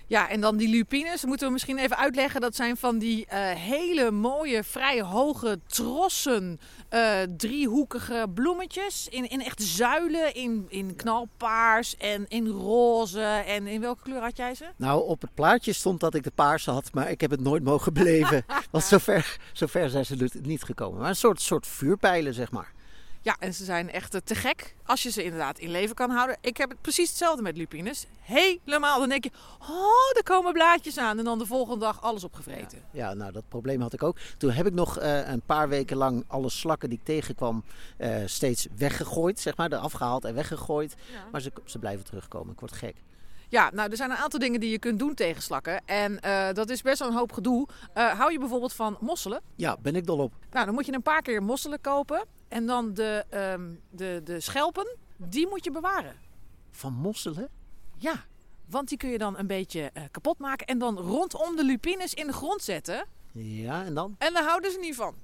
Ja, 0.06 0.28
en 0.28 0.40
dan 0.40 0.56
die 0.56 0.68
lupines, 0.68 1.24
moeten 1.24 1.46
we 1.46 1.52
misschien 1.52 1.78
even 1.78 1.96
uitleggen. 1.96 2.40
Dat 2.40 2.56
zijn 2.56 2.76
van 2.76 2.98
die 2.98 3.26
uh, 3.32 3.50
hele 3.50 4.10
mooie, 4.10 4.64
vrij 4.64 5.02
hoge 5.02 5.60
trossen, 5.66 6.60
uh, 6.90 7.20
driehoekige 7.36 8.26
bloemetjes. 8.34 9.08
In, 9.10 9.30
in 9.30 9.42
echt 9.42 9.62
zuilen, 9.62 10.34
in, 10.34 10.66
in 10.68 10.96
knalpaars 10.96 11.96
en 11.96 12.24
in 12.28 12.48
roze. 12.48 13.42
En 13.46 13.66
in 13.66 13.80
welke 13.80 14.02
kleur 14.02 14.20
had 14.20 14.36
jij 14.36 14.54
ze? 14.54 14.64
Nou, 14.76 15.06
op 15.06 15.20
het 15.20 15.34
plaatje 15.34 15.72
stond 15.72 16.00
dat 16.00 16.14
ik 16.14 16.22
de 16.22 16.32
paarse 16.34 16.70
had, 16.70 16.92
maar 16.92 17.10
ik 17.10 17.20
heb 17.20 17.30
het 17.30 17.40
nooit 17.40 17.62
mogen 17.62 17.92
beleven. 17.92 18.44
Want 18.70 18.84
zover, 18.84 19.38
zover 19.52 19.90
zijn 19.90 20.06
ze 20.06 20.30
niet 20.42 20.62
gekomen. 20.62 21.00
Maar 21.00 21.08
een 21.08 21.16
soort, 21.16 21.40
soort 21.40 21.66
vuurpijlen, 21.66 22.34
zeg 22.34 22.50
maar. 22.50 22.72
Ja, 23.24 23.36
en 23.38 23.54
ze 23.54 23.64
zijn 23.64 23.90
echt 23.90 24.26
te 24.26 24.34
gek 24.34 24.74
als 24.84 25.02
je 25.02 25.10
ze 25.10 25.24
inderdaad 25.24 25.58
in 25.58 25.70
leven 25.70 25.94
kan 25.94 26.10
houden. 26.10 26.36
Ik 26.40 26.56
heb 26.56 26.70
het 26.70 26.80
precies 26.80 27.08
hetzelfde 27.08 27.42
met 27.42 27.56
lupines. 27.56 28.06
Helemaal. 28.20 28.98
Dan 28.98 29.08
denk 29.08 29.24
je, 29.24 29.30
oh, 29.60 30.16
er 30.16 30.22
komen 30.22 30.52
blaadjes 30.52 30.98
aan. 30.98 31.18
En 31.18 31.24
dan 31.24 31.38
de 31.38 31.46
volgende 31.46 31.84
dag 31.84 32.02
alles 32.02 32.24
opgevreten. 32.24 32.78
Ja, 32.90 33.08
ja 33.08 33.14
nou 33.14 33.32
dat 33.32 33.48
probleem 33.48 33.80
had 33.80 33.92
ik 33.92 34.02
ook. 34.02 34.16
Toen 34.38 34.50
heb 34.50 34.66
ik 34.66 34.72
nog 34.72 35.00
uh, 35.00 35.28
een 35.28 35.40
paar 35.40 35.68
weken 35.68 35.96
lang 35.96 36.24
alle 36.26 36.48
slakken 36.50 36.88
die 36.88 36.98
ik 36.98 37.04
tegenkwam 37.04 37.64
uh, 37.98 38.16
steeds 38.26 38.66
weggegooid. 38.76 39.40
Zeg 39.40 39.56
maar, 39.56 39.72
eraf 39.72 39.92
gehaald 39.92 40.24
en 40.24 40.34
weggegooid. 40.34 40.94
Ja. 41.12 41.24
Maar 41.32 41.40
ze, 41.40 41.52
ze 41.64 41.78
blijven 41.78 42.04
terugkomen. 42.04 42.52
Ik 42.52 42.60
word 42.60 42.72
gek. 42.72 42.96
Ja, 43.48 43.70
nou, 43.72 43.90
er 43.90 43.96
zijn 43.96 44.10
een 44.10 44.16
aantal 44.16 44.40
dingen 44.40 44.60
die 44.60 44.70
je 44.70 44.78
kunt 44.78 44.98
doen 44.98 45.14
tegen 45.14 45.42
slakken. 45.42 45.82
En 45.86 46.18
uh, 46.24 46.52
dat 46.52 46.70
is 46.70 46.82
best 46.82 46.98
wel 46.98 47.08
een 47.08 47.14
hoop 47.14 47.32
gedoe. 47.32 47.68
Uh, 47.94 48.12
hou 48.18 48.32
je 48.32 48.38
bijvoorbeeld 48.38 48.72
van 48.72 48.96
mosselen? 49.00 49.40
Ja, 49.56 49.76
ben 49.82 49.96
ik 49.96 50.06
dol 50.06 50.18
op. 50.18 50.32
Nou, 50.50 50.64
dan 50.64 50.74
moet 50.74 50.86
je 50.86 50.92
een 50.92 51.02
paar 51.02 51.22
keer 51.22 51.42
mosselen 51.42 51.80
kopen. 51.80 52.24
En 52.54 52.66
dan 52.66 52.94
de, 52.94 53.24
um, 53.30 53.80
de, 53.90 54.20
de 54.24 54.40
schelpen, 54.40 54.96
die 55.16 55.48
moet 55.48 55.64
je 55.64 55.70
bewaren. 55.70 56.16
Van 56.70 56.92
mosselen? 56.92 57.48
Ja, 57.96 58.24
want 58.66 58.88
die 58.88 58.98
kun 58.98 59.08
je 59.08 59.18
dan 59.18 59.38
een 59.38 59.46
beetje 59.46 59.90
uh, 59.94 60.02
kapot 60.10 60.38
maken. 60.38 60.66
En 60.66 60.78
dan 60.78 60.98
rondom 60.98 61.56
de 61.56 61.64
lupines 61.64 62.14
in 62.14 62.26
de 62.26 62.32
grond 62.32 62.62
zetten. 62.62 63.06
Ja, 63.32 63.84
en 63.84 63.94
dan? 63.94 64.14
En 64.18 64.32
daar 64.32 64.44
houden 64.44 64.70
ze 64.70 64.78
niet 64.78 64.94
van. 64.94 65.14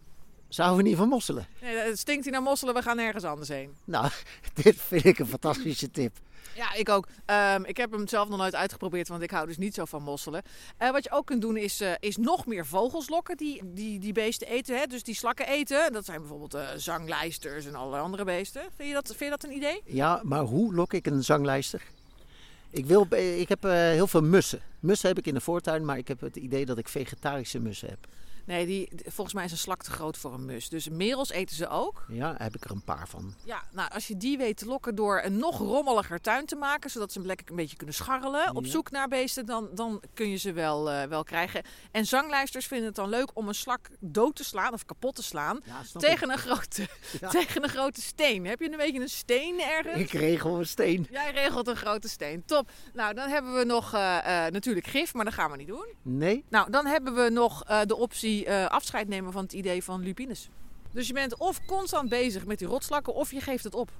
Ze 0.48 0.62
houden 0.62 0.84
niet 0.84 0.96
van 0.96 1.08
mosselen? 1.08 1.46
Nee, 1.60 1.76
het 1.76 1.98
stinkt 1.98 2.24
hier 2.24 2.32
naar 2.32 2.42
mosselen. 2.42 2.74
We 2.74 2.82
gaan 2.82 2.96
nergens 2.96 3.24
anders 3.24 3.48
heen. 3.48 3.74
Nou, 3.84 4.10
dit 4.62 4.76
vind 4.80 5.04
ik 5.04 5.18
een 5.18 5.26
fantastische 5.26 5.90
tip. 5.90 6.16
Ja, 6.54 6.74
ik 6.74 6.88
ook. 6.88 7.06
Um, 7.26 7.64
ik 7.64 7.76
heb 7.76 7.92
hem 7.92 8.08
zelf 8.08 8.28
nog 8.28 8.38
nooit 8.38 8.54
uitgeprobeerd, 8.54 9.08
want 9.08 9.22
ik 9.22 9.30
hou 9.30 9.46
dus 9.46 9.58
niet 9.58 9.74
zo 9.74 9.84
van 9.84 10.02
mosselen. 10.02 10.42
Uh, 10.82 10.90
wat 10.90 11.04
je 11.04 11.10
ook 11.10 11.26
kunt 11.26 11.40
doen 11.40 11.56
is, 11.56 11.80
uh, 11.80 11.92
is 12.00 12.16
nog 12.16 12.46
meer 12.46 12.66
vogels 12.66 13.08
lokken 13.08 13.36
die, 13.36 13.60
die, 13.64 13.98
die 13.98 14.12
beesten 14.12 14.48
eten. 14.48 14.78
Hè? 14.78 14.86
Dus 14.86 15.02
die 15.02 15.14
slakken 15.14 15.48
eten. 15.48 15.92
Dat 15.92 16.04
zijn 16.04 16.20
bijvoorbeeld 16.20 16.54
uh, 16.54 16.68
zanglijsters 16.76 17.66
en 17.66 17.74
allerlei 17.74 18.02
andere 18.02 18.24
beesten. 18.24 18.62
Vind 18.76 18.88
je, 18.88 18.94
dat, 18.94 19.06
vind 19.06 19.18
je 19.18 19.30
dat 19.30 19.44
een 19.44 19.56
idee? 19.56 19.82
Ja, 19.84 20.20
maar 20.24 20.42
hoe 20.42 20.74
lok 20.74 20.92
ik 20.92 21.06
een 21.06 21.24
zanglijster? 21.24 21.82
Ik, 22.70 22.86
wil, 22.86 23.06
ik 23.14 23.48
heb 23.48 23.62
heel 23.62 24.06
veel 24.06 24.22
mussen. 24.22 24.60
Mussen 24.80 25.08
heb 25.08 25.18
ik 25.18 25.26
in 25.26 25.34
de 25.34 25.40
voortuin, 25.40 25.84
maar 25.84 25.98
ik 25.98 26.08
heb 26.08 26.20
het 26.20 26.36
idee 26.36 26.66
dat 26.66 26.78
ik 26.78 26.88
vegetarische 26.88 27.60
mussen 27.60 27.88
heb. 27.88 28.06
Nee, 28.44 28.66
die, 28.66 28.88
volgens 29.06 29.34
mij 29.34 29.44
is 29.44 29.50
een 29.52 29.58
slak 29.58 29.82
te 29.82 29.90
groot 29.90 30.16
voor 30.16 30.34
een 30.34 30.44
mus. 30.44 30.68
Dus 30.68 30.88
merels 30.88 31.30
eten 31.30 31.56
ze 31.56 31.68
ook. 31.68 32.04
Ja, 32.08 32.34
heb 32.38 32.54
ik 32.54 32.64
er 32.64 32.70
een 32.70 32.84
paar 32.84 33.08
van. 33.08 33.34
Ja, 33.44 33.62
nou, 33.72 33.90
als 33.92 34.08
je 34.08 34.16
die 34.16 34.38
weet 34.38 34.56
te 34.56 34.66
lokken 34.66 34.94
door 34.94 35.20
een 35.24 35.36
nog 35.36 35.58
rommeliger 35.58 36.20
tuin 36.20 36.46
te 36.46 36.56
maken, 36.56 36.90
zodat 36.90 37.12
ze 37.12 37.18
hem 37.18 37.26
lekker 37.26 37.50
een 37.50 37.56
beetje 37.56 37.76
kunnen 37.76 37.94
scharrelen 37.94 38.56
op 38.56 38.66
zoek 38.66 38.90
naar 38.90 39.08
beesten, 39.08 39.46
dan, 39.46 39.68
dan 39.74 40.02
kun 40.14 40.28
je 40.28 40.36
ze 40.36 40.52
wel, 40.52 40.90
eh, 40.90 41.02
wel 41.08 41.22
krijgen. 41.24 41.62
En 41.90 42.06
zanglijsters 42.06 42.66
vinden 42.66 42.86
het 42.86 42.96
dan 42.96 43.08
leuk 43.08 43.30
om 43.34 43.48
een 43.48 43.54
slak 43.54 43.88
dood 44.00 44.36
te 44.36 44.44
slaan 44.44 44.72
of 44.72 44.84
kapot 44.84 45.14
te 45.14 45.22
slaan 45.22 45.60
Ja, 45.64 45.98
tegen 45.98 46.30
een, 46.30 46.38
grote, 46.38 46.88
Ja. 47.20 47.28
tegen 47.28 47.62
een 47.62 47.68
grote 47.68 48.00
steen. 48.00 48.46
Heb 48.46 48.60
je 48.60 48.70
een 48.70 48.76
beetje 48.76 49.00
een 49.00 49.08
steen 49.08 49.60
ergens? 49.60 50.00
ik. 50.00 50.12
Regel 50.12 50.58
een 50.58 50.66
steen. 50.66 51.06
Jij 51.10 51.32
regelt 51.32 51.66
een 51.68 51.76
grote 51.76 52.08
steen. 52.08 52.42
Top. 52.46 52.70
Nou, 52.94 53.14
dan 53.14 53.28
hebben 53.28 53.54
we 53.54 53.64
nog 53.64 53.94
eh, 53.94 54.46
eh, 54.46 54.52
natuurlijk 54.52 54.86
gif, 54.86 55.14
maar 55.14 55.24
dat 55.24 55.34
gaan 55.34 55.50
we 55.50 55.56
niet 55.56 55.66
doen. 55.68 55.86
Nee? 56.02 56.44
Nou, 56.48 56.70
dan 56.70 56.86
hebben 56.86 57.14
we 57.14 57.30
nog 57.30 57.62
de 57.86 57.96
optie 57.96 58.39
eh, 58.46 58.66
afscheid 58.66 59.08
nemen 59.08 59.32
van 59.32 59.42
het 59.42 59.52
idee 59.52 59.84
van 59.84 60.02
lupines. 60.02 60.48
Dus 60.92 61.06
je 61.06 61.12
bent 61.12 61.36
of 61.36 61.64
constant 61.66 62.08
bezig 62.08 62.46
met 62.46 62.58
die 62.58 62.68
rotslakken, 62.68 63.14
of 63.14 63.30
je 63.30 63.40
geeft 63.40 63.64
het 63.64 63.74
op. 63.74 63.90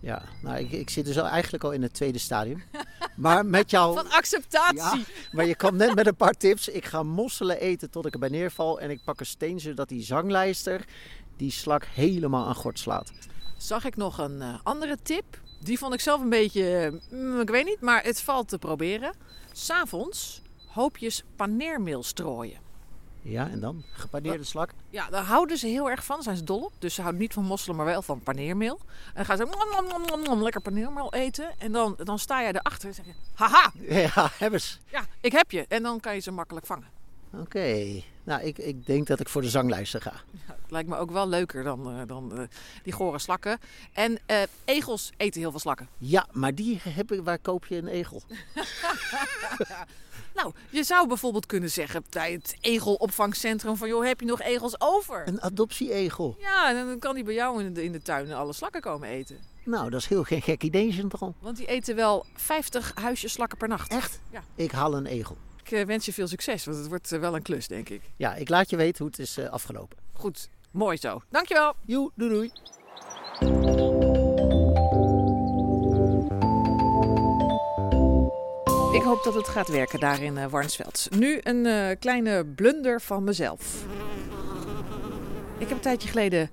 Ja, 0.00 0.22
nou, 0.42 0.58
ik, 0.58 0.70
ik 0.70 0.90
zit 0.90 1.04
dus 1.04 1.18
al 1.18 1.26
eigenlijk 1.26 1.64
al 1.64 1.72
in 1.72 1.82
het 1.82 1.94
tweede 1.94 2.18
stadium. 2.18 2.62
Maar 3.16 3.46
met 3.46 3.70
jou... 3.70 3.94
Van 3.94 4.10
acceptatie. 4.10 4.98
Ja, 4.98 5.04
maar 5.32 5.46
je 5.46 5.54
kwam 5.54 5.76
net 5.76 5.94
met 5.94 6.06
een 6.06 6.16
paar 6.16 6.32
tips. 6.32 6.68
Ik 6.68 6.84
ga 6.84 7.02
mosselen 7.02 7.60
eten 7.60 7.90
tot 7.90 8.06
ik 8.06 8.12
erbij 8.12 8.28
neerval. 8.28 8.80
En 8.80 8.90
ik 8.90 9.00
pak 9.04 9.20
een 9.20 9.26
steen 9.26 9.60
zodat 9.60 9.88
die 9.88 10.02
zanglijster 10.02 10.84
die 11.36 11.50
slak 11.50 11.84
helemaal 11.84 12.46
aan 12.46 12.54
gort 12.54 12.78
slaat. 12.78 13.12
Zag 13.56 13.84
ik 13.84 13.96
nog 13.96 14.18
een 14.18 14.42
eh, 14.42 14.54
andere 14.62 14.98
tip. 15.02 15.40
Die 15.60 15.78
vond 15.78 15.94
ik 15.94 16.00
zelf 16.00 16.20
een 16.20 16.28
beetje, 16.28 16.98
mm, 17.10 17.40
ik 17.40 17.50
weet 17.50 17.64
niet, 17.64 17.80
maar 17.80 18.04
het 18.04 18.20
valt 18.20 18.48
te 18.48 18.58
proberen. 18.58 19.14
S'avonds 19.52 20.42
hoopjes 20.66 21.22
paneermeel 21.36 22.02
strooien. 22.02 22.58
Ja, 23.22 23.48
en 23.48 23.60
dan? 23.60 23.82
Gepaneerde 23.92 24.44
slak? 24.44 24.70
Ja, 24.90 25.10
daar 25.10 25.24
houden 25.24 25.58
ze 25.58 25.66
heel 25.66 25.90
erg 25.90 26.04
van. 26.04 26.14
Daar 26.14 26.24
zijn 26.24 26.36
ze 26.36 26.44
dol 26.44 26.60
op. 26.60 26.72
Dus 26.78 26.94
ze 26.94 27.00
houden 27.00 27.20
niet 27.22 27.32
van 27.32 27.44
mosselen, 27.44 27.76
maar 27.76 27.86
wel 27.86 28.02
van 28.02 28.20
paneermeel. 28.20 28.78
En 29.06 29.12
dan 29.14 29.24
gaan 29.24 29.36
ze 29.36 29.44
nom, 29.44 29.70
nom, 29.72 29.88
nom, 29.88 30.06
nom, 30.06 30.22
nom, 30.22 30.42
lekker 30.42 30.60
paneermeel 30.60 31.12
eten. 31.14 31.50
En 31.58 31.72
dan, 31.72 31.96
dan 32.04 32.18
sta 32.18 32.40
jij 32.40 32.52
erachter 32.52 32.88
en 32.88 32.94
zeg 32.94 33.04
je... 33.04 33.12
Haha, 33.34 33.72
Ja, 34.14 34.30
hebben 34.38 34.60
ze. 34.60 34.76
ja, 34.90 35.04
ik 35.20 35.32
heb 35.32 35.50
je. 35.50 35.64
En 35.68 35.82
dan 35.82 36.00
kan 36.00 36.14
je 36.14 36.20
ze 36.20 36.30
makkelijk 36.30 36.66
vangen. 36.66 36.86
Oké. 37.34 38.02
Nou, 38.24 38.42
ik, 38.42 38.58
ik 38.58 38.86
denk 38.86 39.06
dat 39.06 39.20
ik 39.20 39.28
voor 39.28 39.42
de 39.42 39.48
zanglijster 39.48 40.00
ga. 40.02 40.12
Ja, 40.30 40.56
het 40.62 40.70
lijkt 40.70 40.88
me 40.88 40.96
ook 40.96 41.10
wel 41.10 41.28
leuker 41.28 41.62
dan, 41.64 41.98
eh, 41.98 42.06
dan 42.06 42.38
eh, 42.38 42.42
die 42.82 42.92
gore 42.92 43.18
slakken. 43.18 43.58
En 43.92 44.18
eh, 44.26 44.42
egels 44.64 45.10
eten 45.16 45.40
heel 45.40 45.50
veel 45.50 45.60
slakken. 45.60 45.88
Ja, 45.98 46.26
maar 46.32 46.54
die 46.54 46.80
heb 46.88 47.12
ik, 47.12 47.20
waar 47.24 47.38
koop 47.38 47.66
je 47.66 47.76
een 47.76 47.88
egel? 47.88 48.22
Nou, 50.34 50.52
je 50.70 50.84
zou 50.84 51.08
bijvoorbeeld 51.08 51.46
kunnen 51.46 51.70
zeggen 51.70 52.04
bij 52.10 52.32
het 52.32 52.56
egelopvangcentrum 52.60 53.76
van... 53.76 53.88
joh, 53.88 54.04
heb 54.04 54.20
je 54.20 54.26
nog 54.26 54.40
egels 54.40 54.80
over? 54.80 55.28
Een 55.28 55.42
adoptie-egel. 55.42 56.36
Ja, 56.40 56.72
dan 56.72 56.98
kan 56.98 57.14
die 57.14 57.24
bij 57.24 57.34
jou 57.34 57.64
in 57.64 57.74
de, 57.74 57.84
in 57.84 57.92
de 57.92 58.02
tuin 58.02 58.32
alle 58.32 58.52
slakken 58.52 58.80
komen 58.80 59.08
eten. 59.08 59.38
Nou, 59.64 59.90
dat 59.90 60.00
is 60.00 60.06
heel 60.06 60.24
geen 60.24 60.42
gek 60.42 60.62
idee, 60.62 60.92
Chantal. 60.92 61.34
Want 61.40 61.56
die 61.56 61.66
eten 61.66 61.96
wel 61.96 62.26
50 62.34 62.92
huisjes 62.94 63.32
slakken 63.32 63.58
per 63.58 63.68
nacht. 63.68 63.92
Echt? 63.92 64.20
Ja. 64.30 64.42
Ik 64.54 64.70
haal 64.70 64.94
een 64.94 65.06
egel. 65.06 65.36
Ik 65.64 65.70
eh, 65.70 65.84
wens 65.84 66.04
je 66.04 66.12
veel 66.12 66.28
succes, 66.28 66.64
want 66.64 66.76
het 66.76 66.88
wordt 66.88 67.12
eh, 67.12 67.20
wel 67.20 67.36
een 67.36 67.42
klus, 67.42 67.68
denk 67.68 67.88
ik. 67.88 68.02
Ja, 68.16 68.34
ik 68.34 68.48
laat 68.48 68.70
je 68.70 68.76
weten 68.76 68.98
hoe 68.98 69.06
het 69.06 69.18
is 69.18 69.36
eh, 69.36 69.48
afgelopen. 69.48 69.98
Goed, 70.12 70.48
mooi 70.70 70.96
zo. 70.96 71.22
Dankjewel. 71.30 71.74
Joe, 71.84 72.10
doei 72.14 72.30
doei. 72.30 74.11
Ik 78.92 79.02
hoop 79.02 79.22
dat 79.22 79.34
het 79.34 79.48
gaat 79.48 79.68
werken 79.68 80.00
daar 80.00 80.22
in 80.22 80.38
eh, 80.38 80.46
Warnsveld. 80.46 81.08
Nu 81.10 81.40
een 81.42 81.66
eh, 81.66 81.96
kleine 81.98 82.44
blunder 82.44 83.00
van 83.00 83.24
mezelf. 83.24 83.84
Ik 85.58 85.68
heb 85.68 85.70
een 85.70 85.80
tijdje 85.80 86.08
geleden 86.08 86.50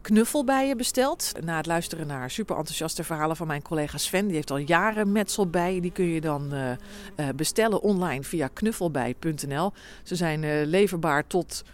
knuffelbijen 0.00 0.76
besteld. 0.76 1.32
Na 1.44 1.56
het 1.56 1.66
luisteren 1.66 2.06
naar 2.06 2.30
super 2.30 2.56
enthousiaste 2.56 3.04
verhalen 3.04 3.36
van 3.36 3.46
mijn 3.46 3.62
collega 3.62 3.98
Sven. 3.98 4.26
Die 4.26 4.34
heeft 4.36 4.50
al 4.50 4.56
jaren 4.56 5.12
metselbijen. 5.12 5.82
Die 5.82 5.92
kun 5.92 6.04
je 6.04 6.20
dan 6.20 6.52
eh, 6.52 7.28
bestellen 7.36 7.82
online 7.82 8.22
via 8.22 8.48
knuffelbij.nl. 8.52 9.72
Ze 10.02 10.16
zijn 10.16 10.64
leverbaar 10.64 11.26
tot 11.26 11.64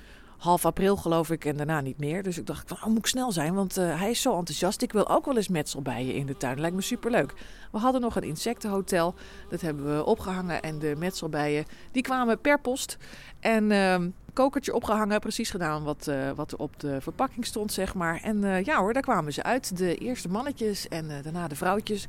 half 0.40 0.64
april 0.64 0.97
geloof 0.97 1.30
ik 1.30 1.44
en 1.44 1.56
daarna 1.56 1.80
niet 1.80 1.99
meer. 1.99 2.23
Dus 2.23 2.38
ik 2.38 2.47
dacht, 2.47 2.68
van, 2.68 2.76
oh, 2.76 2.87
moet 2.87 2.99
ik 2.99 3.06
snel 3.06 3.32
zijn, 3.32 3.54
want 3.54 3.76
eh, 3.76 3.99
hij 3.99 4.11
is 4.11 4.23
zo 4.23 4.38
enthousiast. 4.38 4.82
Ik 4.82 4.92
wil 4.92 5.09
ook 5.09 5.25
wel 5.25 5.37
eens 5.37 5.49
metselbijen 5.49 6.14
in 6.14 6.26
de 6.26 6.37
tuin. 6.37 6.61
Lijkt 6.61 6.76
me 6.76 6.82
superleuk. 6.82 7.35
We 7.73 7.78
hadden 7.78 8.00
nog 8.00 8.16
een 8.16 8.23
insectenhotel. 8.23 9.14
Dat 9.49 9.61
hebben 9.61 9.97
we 9.97 10.04
opgehangen 10.04 10.62
en 10.62 10.78
de 10.78 10.94
metselbijen 10.99 11.64
die 11.92 12.02
kwamen 12.02 12.40
per 12.40 12.61
post. 12.61 12.97
En 13.40 13.70
ehm 13.70 14.09
kokertje 14.32 14.75
opgehangen, 14.75 15.20
precies 15.20 15.50
gedaan 15.50 15.82
wat, 15.85 16.06
eh, 16.06 16.30
wat 16.30 16.56
op 16.56 16.80
de 16.80 17.00
verpakking 17.00 17.47
stond, 17.47 17.73
zeg 17.73 17.94
maar. 17.94 18.20
En 18.23 18.44
eh, 18.44 18.64
ja 18.64 18.78
hoor, 18.78 18.92
daar 18.92 19.02
kwamen 19.02 19.32
ze 19.32 19.42
uit. 19.42 19.76
De 19.76 19.97
eerste 19.97 20.28
mannetjes 20.28 20.88
en 20.88 21.09
daarna 21.23 21.49
de 21.49 21.56
vrouwtjes. 21.56 22.06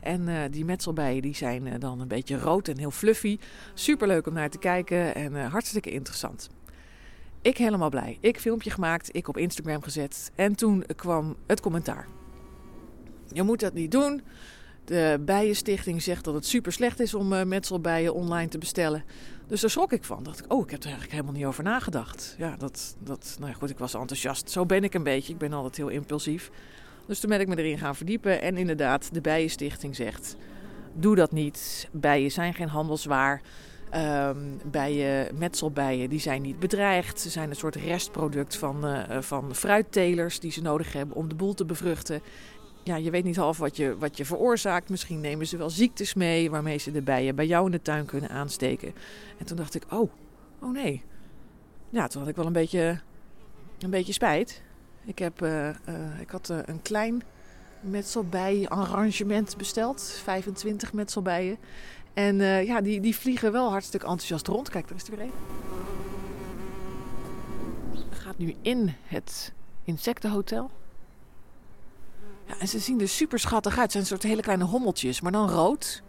En 0.00 0.50
die 0.50 0.64
metselbijen 0.64 1.22
die 1.22 1.34
zijn 1.34 1.78
dan 1.78 2.00
een 2.00 2.08
beetje 2.08 2.38
rood 2.38 2.68
en 2.68 2.78
heel 2.78 2.90
fluffy. 2.90 3.38
Superleuk 3.74 4.26
om 4.26 4.32
naar 4.32 4.50
te 4.50 4.58
kijken 4.58 5.14
en 5.14 5.46
hartstikke 5.46 5.90
interessant. 5.90 6.50
Ik 7.44 7.56
helemaal 7.56 7.88
blij. 7.88 8.18
Ik 8.20 8.40
filmpje 8.40 8.70
gemaakt, 8.70 9.16
ik 9.16 9.28
op 9.28 9.36
Instagram 9.36 9.82
gezet. 9.82 10.30
En 10.34 10.54
toen 10.54 10.84
kwam 10.96 11.36
het 11.46 11.60
commentaar. 11.60 12.06
Je 13.32 13.42
moet 13.42 13.60
dat 13.60 13.74
niet 13.74 13.90
doen. 13.90 14.22
De 14.84 15.20
Bijenstichting 15.20 16.02
zegt 16.02 16.24
dat 16.24 16.34
het 16.34 16.46
super 16.46 16.72
slecht 16.72 17.00
is 17.00 17.14
om 17.14 17.32
eh, 17.32 17.44
metselbijen 17.44 18.14
online 18.14 18.48
te 18.48 18.58
bestellen. 18.58 19.04
Dus 19.46 19.60
daar 19.60 19.70
schrok 19.70 19.92
ik 19.92 20.04
van. 20.04 20.22
Dacht 20.22 20.44
ik, 20.44 20.52
oh, 20.52 20.62
ik 20.62 20.70
heb 20.70 20.78
er 20.78 20.84
eigenlijk 20.84 21.12
helemaal 21.12 21.32
niet 21.34 21.44
over 21.44 21.62
nagedacht. 21.62 22.34
Ja, 22.38 22.56
dat, 22.56 22.96
dat, 22.98 23.36
nou 23.38 23.50
ja, 23.50 23.56
goed, 23.56 23.70
ik 23.70 23.78
was 23.78 23.94
enthousiast. 23.94 24.50
Zo 24.50 24.66
ben 24.66 24.84
ik 24.84 24.94
een 24.94 25.02
beetje. 25.02 25.32
Ik 25.32 25.38
ben 25.38 25.52
altijd 25.52 25.76
heel 25.76 25.88
impulsief. 25.88 26.50
Dus 27.06 27.20
toen 27.20 27.30
ben 27.30 27.40
ik 27.40 27.48
me 27.48 27.56
erin 27.56 27.78
gaan 27.78 27.96
verdiepen. 27.96 28.40
En 28.40 28.56
inderdaad, 28.56 29.14
de 29.14 29.20
Bijenstichting 29.20 29.96
zegt, 29.96 30.36
doe 30.94 31.14
dat 31.14 31.32
niet. 31.32 31.88
Bijen 31.92 32.30
zijn 32.30 32.54
geen 32.54 32.68
handelswaar. 32.68 33.42
Ehm, 33.94 34.38
bijen, 34.64 35.38
metselbijen, 35.38 36.10
die 36.10 36.20
zijn 36.20 36.42
niet 36.42 36.58
bedreigd. 36.58 37.20
Ze 37.20 37.30
zijn 37.30 37.50
een 37.50 37.56
soort 37.56 37.76
restproduct 37.76 38.56
van, 38.56 38.86
eh, 38.86 39.20
van 39.20 39.54
fruittelers 39.54 40.40
die 40.40 40.50
ze 40.50 40.62
nodig 40.62 40.92
hebben 40.92 41.16
om 41.16 41.28
de 41.28 41.34
boel 41.34 41.54
te 41.54 41.64
bevruchten. 41.64 42.22
Ja, 42.82 42.96
je 42.96 43.10
weet 43.10 43.24
niet 43.24 43.36
half 43.36 43.58
wat 43.58 43.76
je, 43.76 43.98
wat 43.98 44.16
je 44.16 44.24
veroorzaakt. 44.24 44.88
Misschien 44.88 45.20
nemen 45.20 45.46
ze 45.46 45.56
wel 45.56 45.70
ziektes 45.70 46.14
mee 46.14 46.50
waarmee 46.50 46.78
ze 46.78 46.90
de 46.92 47.02
bijen 47.02 47.34
bij 47.34 47.46
jou 47.46 47.66
in 47.66 47.70
de 47.70 47.82
tuin 47.82 48.04
kunnen 48.04 48.30
aansteken. 48.30 48.94
En 49.38 49.46
toen 49.46 49.56
dacht 49.56 49.74
ik, 49.74 49.84
oh, 49.90 50.10
oh 50.60 50.72
nee. 50.72 51.02
Ja, 51.90 52.06
toen 52.06 52.20
had 52.20 52.30
ik 52.30 52.36
wel 52.36 52.46
een 52.46 52.52
beetje, 52.52 53.00
een 53.78 53.90
beetje 53.90 54.12
spijt. 54.12 54.62
Ik, 55.04 55.18
heb, 55.18 55.42
eh, 55.42 55.68
eh, 55.68 56.20
ik 56.20 56.30
had 56.30 56.48
een 56.48 56.82
klein 56.82 57.22
metselbij-arrangement 57.80 59.56
besteld. 59.56 60.20
25 60.22 60.92
metselbijen. 60.92 61.58
En 62.14 62.40
eh, 62.40 62.66
ja, 62.66 62.80
die, 62.80 63.00
die 63.00 63.16
vliegen 63.16 63.52
wel 63.52 63.70
hartstikke 63.70 64.06
enthousiast 64.06 64.46
rond. 64.46 64.68
Kijk, 64.68 64.88
daar 64.88 64.96
is 64.96 65.08
er 65.08 65.16
weer 65.16 65.24
een. 65.24 65.32
Gaat 68.10 68.38
nu 68.38 68.54
in 68.62 68.94
het 69.02 69.52
insectenhotel. 69.84 70.70
Ja, 72.46 72.58
en 72.58 72.68
ze 72.68 72.78
zien 72.78 73.00
er 73.00 73.08
super 73.08 73.38
schattig 73.38 73.72
uit. 73.72 73.82
Het 73.82 73.92
zijn 73.92 74.06
soort 74.06 74.22
hele 74.22 74.42
kleine 74.42 74.64
hommeltjes, 74.64 75.20
maar 75.20 75.32
dan 75.32 75.48
rood 75.48 76.02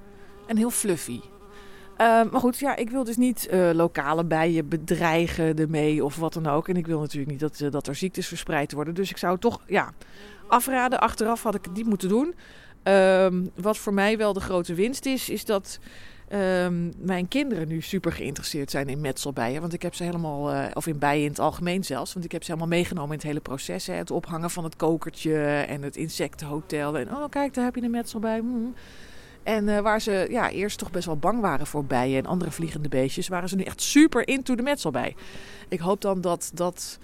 en 0.47 0.57
heel 0.57 0.69
fluffy. 0.69 1.19
Eh, 1.97 2.07
maar 2.31 2.39
goed, 2.39 2.57
ja, 2.57 2.75
ik 2.75 2.89
wil 2.89 3.03
dus 3.03 3.17
niet 3.17 3.47
eh, 3.47 3.69
lokale 3.73 4.25
bijen 4.25 4.67
bedreigen 4.67 5.55
ermee 5.55 6.03
of 6.03 6.15
wat 6.15 6.33
dan 6.33 6.47
ook. 6.47 6.67
En 6.67 6.75
ik 6.75 6.87
wil 6.87 6.99
natuurlijk 6.99 7.31
niet 7.31 7.39
dat, 7.39 7.59
eh, 7.59 7.71
dat 7.71 7.87
er 7.87 7.95
ziektes 7.95 8.27
verspreid 8.27 8.71
worden. 8.71 8.93
Dus 8.93 9.09
ik 9.09 9.17
zou 9.17 9.39
toch 9.39 9.61
ja, 9.67 9.93
afraden. 10.47 10.99
Achteraf 10.99 11.43
had 11.43 11.55
ik 11.55 11.65
het 11.65 11.73
niet 11.73 11.85
moeten 11.85 12.09
doen. 12.09 12.35
Ehm, 12.85 13.45
wat 13.55 13.77
voor 13.77 13.93
mij 13.93 14.17
wel 14.17 14.33
de 14.33 14.39
grote 14.39 14.73
winst 14.73 15.05
is, 15.05 15.29
is 15.29 15.45
dat 15.45 15.79
ehm, 16.27 16.91
mijn 16.97 17.27
kinderen 17.27 17.67
nu 17.67 17.81
super 17.81 18.11
geïnteresseerd 18.11 18.71
zijn 18.71 18.87
in 18.87 19.01
metselbijen. 19.01 19.61
Want 19.61 19.73
ik 19.73 19.81
heb 19.81 19.95
ze 19.95 20.03
helemaal, 20.03 20.51
eh, 20.51 20.65
of 20.73 20.87
in 20.87 20.99
bijen 20.99 21.23
in 21.23 21.29
het 21.29 21.39
algemeen 21.39 21.83
zelfs, 21.83 22.13
want 22.13 22.25
ik 22.25 22.31
heb 22.31 22.43
ze 22.43 22.51
helemaal 22.51 22.77
meegenomen 22.77 23.09
in 23.09 23.17
het 23.17 23.27
hele 23.27 23.39
proces. 23.39 23.87
Hè. 23.87 23.93
Het 23.93 24.11
ophangen 24.11 24.49
van 24.49 24.63
het 24.63 24.75
kokertje 24.75 25.43
en 25.67 25.81
het 25.81 25.95
insectenhotel. 25.95 26.97
En 26.97 27.15
oh, 27.15 27.29
kijk, 27.29 27.53
daar 27.53 27.63
heb 27.63 27.75
je 27.75 27.81
een 27.81 27.91
metselbij. 27.91 28.41
Mm. 28.41 28.73
En 29.43 29.69
eh, 29.69 29.79
waar 29.79 30.01
ze 30.01 30.27
ja, 30.29 30.49
eerst 30.49 30.77
toch 30.77 30.91
best 30.91 31.05
wel 31.05 31.17
bang 31.17 31.41
waren 31.41 31.67
voor 31.67 31.85
bijen 31.85 32.17
en 32.17 32.25
andere 32.25 32.51
vliegende 32.51 32.89
beestjes, 32.89 33.27
waren 33.27 33.49
ze 33.49 33.55
nu 33.55 33.63
echt 33.63 33.81
super 33.81 34.27
into 34.27 34.55
de 34.55 34.63
metselbij. 34.63 35.15
Ik 35.67 35.79
hoop 35.79 36.01
dan 36.01 36.21
dat 36.21 36.51
dat 36.53 36.99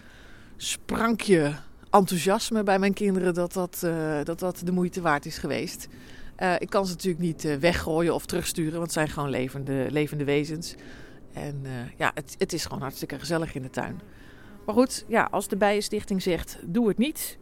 sprankje 0.58 1.54
enthousiasme 1.92 2.64
bij 2.64 2.80
mijn 2.80 2.94
kinderen, 2.94 3.34
dat 3.34 3.54
dat, 3.54 3.82
eh, 3.84 4.24
dat, 4.24 4.40
dat 4.40 4.62
de 4.64 4.72
moeite 4.72 5.02
waard 5.02 5.26
is 5.26 5.38
geweest. 5.38 5.88
Eh, 6.36 6.54
ik 6.60 6.70
kan 6.70 6.86
ze 6.86 6.92
natuurlijk 6.92 7.24
niet 7.24 7.46
eh, 7.46 7.56
weggooien 7.56 8.14
of 8.14 8.26
terugsturen, 8.26 8.72
want 8.72 8.84
het 8.84 8.94
zijn 8.94 9.10
gewoon 9.10 9.30
levende, 9.30 9.88
levende 9.90 10.24
wezens. 10.24 10.76
En 11.34 11.64
ja, 11.98 12.12
het, 12.14 12.36
het 12.38 12.54
is 12.54 12.64
gewoon 12.66 12.82
hartstikke 12.82 13.20
gezellig 13.20 13.56
in 13.56 13.62
de 13.62 13.70
tuin. 13.70 14.02
Maar 14.66 14.76
goed, 14.76 15.06
ja, 15.08 15.28
als 15.32 15.48
de 15.48 15.56
Bijenstichting 15.56 16.22
zegt, 16.22 16.58
doe 16.66 16.88
het 16.88 16.98
niet, 16.98 17.38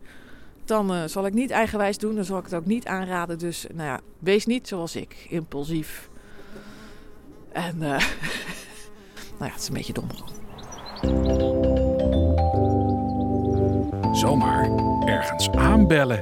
dan 0.65 1.09
zal 1.09 1.25
ik 1.25 1.33
niet 1.33 1.51
eigenwijs 1.51 1.97
doen. 1.97 2.15
Dan 2.15 2.25
zal 2.25 2.37
ik 2.37 2.43
het 2.43 2.53
ook 2.53 2.65
niet 2.65 2.85
aanraden. 2.85 3.37
Dus 3.37 3.65
nou 3.73 3.89
ja, 3.89 3.99
wees 4.19 4.45
niet 4.45 4.67
zoals 4.67 4.95
ik, 4.95 5.25
impulsief. 5.29 6.09
En 7.51 7.77
nou 7.77 8.01
ja, 9.39 9.45
het 9.45 9.61
is 9.61 9.67
een 9.67 9.73
beetje 9.73 9.93
dom. 9.93 11.58
Zomaar 14.19 14.69
ergens 15.05 15.49
aanbellen. 15.49 16.17